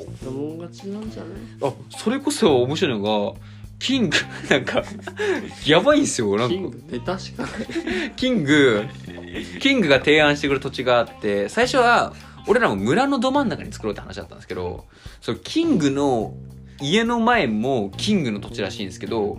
[0.55, 1.71] ん勝ちなんじゃない？
[1.71, 3.41] あそれこそ面白いのが
[3.81, 4.17] キング
[4.49, 4.85] なんか
[5.67, 6.55] やばいんですよなんか。
[6.55, 7.53] キングネタしかない
[8.15, 8.85] キング
[9.61, 12.15] キングが提案してくる土地があって最初は
[12.47, 14.87] 俺らも村のど真ん中に作ろうって話だったんですけど
[15.21, 16.35] そのキングの
[16.81, 19.39] 家の前もキングの土地らしいんですけど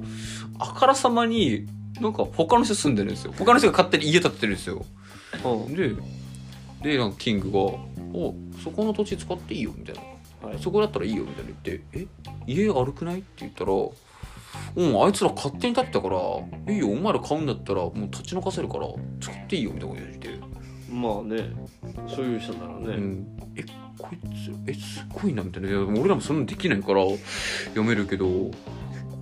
[0.59, 1.67] あからさまに
[1.99, 3.33] なんか他の人住んでるんですよ。
[3.37, 4.85] 他の人が勝手に家建ててるんですよ。
[5.43, 5.75] うん。
[5.75, 5.91] で
[6.81, 7.59] でなんかキングが
[8.13, 8.33] 「お
[8.63, 9.95] そこの土地使っていいよ」みたい
[10.41, 10.49] な。
[10.49, 10.59] はい。
[10.59, 12.07] そこだったらいいよみたいな言って「え
[12.47, 13.71] 家悪くない?」って言ったら
[14.75, 16.17] 「うんあいつら勝手に建てたから
[16.73, 18.87] いいよお前ら買うんだったらもう立ち退かせるから
[19.19, 20.51] 使っていいよ」みたいなこと言って。
[20.91, 21.53] まあね
[22.05, 23.63] 所有者なら「ね、うん、え
[23.97, 27.05] こいつえすごいな」みたいな「いや俺らもそんなのできないから
[27.69, 28.51] 読めるけど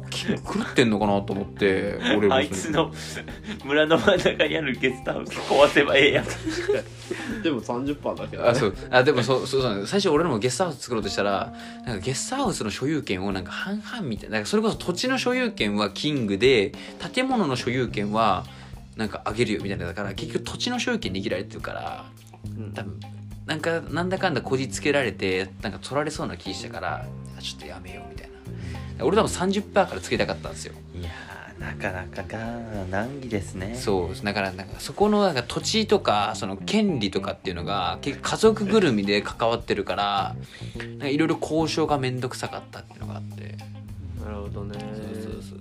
[0.09, 2.91] 狂ってんのかなと思って俺もあいつの
[3.63, 6.25] 村の真ん中にあるゲストハウス壊せばええやん。
[7.43, 8.75] でも30%だけど、ね、あそう。
[8.89, 11.53] あでもそうそうそう最初俺らもゲストハウス作ろうとしたら
[11.85, 16.73] なんかゲストハウスの所有権をなんか半々みたいななんかそれこそ土地の所有権はキングで
[17.13, 18.45] 建物の所有権は
[18.95, 22.05] なんかあげるよみたいなだから結局土地の所有権握られてるから
[22.57, 22.73] うん。
[22.73, 22.99] 多分
[23.45, 27.05] なんかなんだかんだこじつけられてなんか取られそうな気したから
[27.37, 28.08] あちょっとやめよう
[29.01, 30.73] 俺多分30%からつけたかったんですよ。
[30.95, 33.75] いやーなかなかガーナ難儀ですね。
[33.75, 40.35] そうだからなんかそこのなんか土地とかその権利とかっていうのが結構家族ぐるみで関わってるから
[40.77, 43.57] なんかいろいろ交渉が面倒くさかったっていうのがあって。
[44.23, 44.79] なるほどね。
[44.79, 45.59] そうそうそう。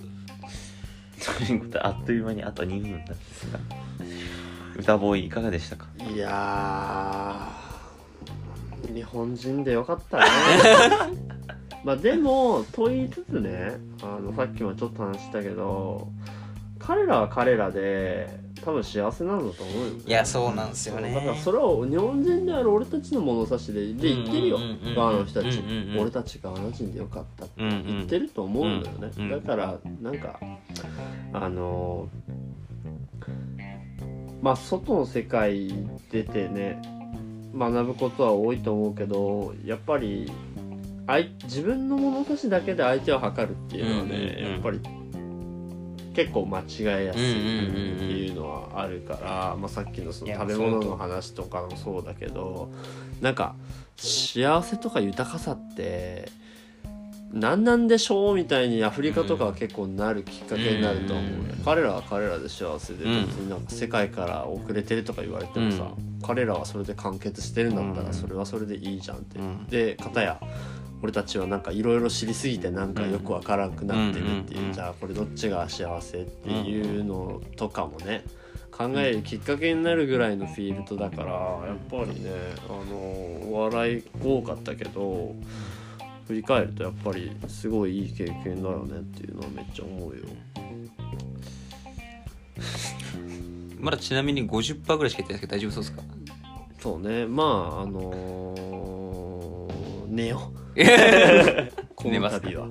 [1.47, 3.59] ということであっという間にあと2分なんですが
[4.79, 5.87] 歌ボーイいかがでしたか？
[6.09, 10.25] いやー日本人でよかったね
[11.89, 16.07] まあでもと言いつつねあのさっきもちょっと話したけど
[16.79, 18.29] 彼らは彼らで
[18.63, 21.15] 多分幸せなんだと思うよいやそうなんですよね。
[21.15, 24.71] だからそれを日本人である俺たちの物差しでで言ってるようんうん。
[24.71, 25.61] うんうんガーナの人たち。
[25.61, 26.01] うんうんうん。
[26.01, 27.55] 俺たちガーナ人でよかったって。
[27.57, 29.31] 言ってると思うんだよね、うんうん。
[29.31, 30.39] だからなんか
[31.33, 32.11] あの
[34.43, 35.73] まあ外の世界
[36.11, 36.83] 出てね
[37.57, 40.31] 学ぶことは多いと思うけどやっぱり
[41.09, 44.53] あい自分の物差しだけで相手を測るっていうのはね、うんうんうん。
[44.53, 44.81] やっぱり
[46.15, 52.71] 結構間違えやすいっていうのはあるから、まあ、さっきのその食べ物の話とかもそうだけど
[53.21, 53.55] なんか
[53.97, 56.29] 幸せとか豊かさって
[57.33, 61.29] 何なんでしょうみたいにアフリカとかは結構なるきっかけになると思う、う
[61.61, 61.63] ん。
[61.65, 65.91] 彼らは彼らで幸せで別うんになんか世界から遅れてるとか言われてもさ、
[66.23, 68.07] 彼らはそれで完結してるんだったうん。
[68.07, 69.67] らそれはそれでいいじゃんって、うん。
[69.67, 70.41] で片や
[71.03, 78.25] 俺たちはなんかいろいろ知りすぎてなんかよくわからなくなってるっていう、うんじゃあこれどっちが幸せっていうのとかもね
[78.73, 82.31] 考えるきっかけになるぐらいのフィールドだからやっぱりね
[82.69, 85.35] あの笑い多かったけど
[86.29, 90.23] 振り返るとやっぱりすごいいい経験だよねっていうのはめっちゃ思うよ。
[93.81, 96.03] まだちなみに50%ぐらいしか言ってないですけど大丈夫そうですか？
[96.81, 97.27] そうね。
[97.27, 100.59] まああのー寝よう。
[101.95, 102.51] この寝ますか？
[102.51, 102.69] 度は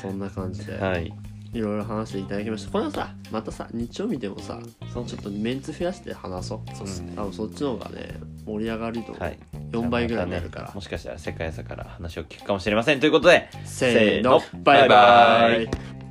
[0.00, 1.12] そんな感じで、はい
[1.52, 2.70] いろいろ話していただきました。
[2.70, 6.76] これはさまたさ日曜日でもさちょっとメンツ増やして話そう。
[6.76, 7.12] そうっすね。
[7.14, 8.14] 多分そっちの方がね
[8.46, 9.38] 盛り上がり度はい。
[9.70, 13.00] 4倍ぐらいになるから、もしかしたら世界朝から話を聞くかもしれません。
[13.00, 14.40] ということでせーの。
[14.62, 16.01] バイバイ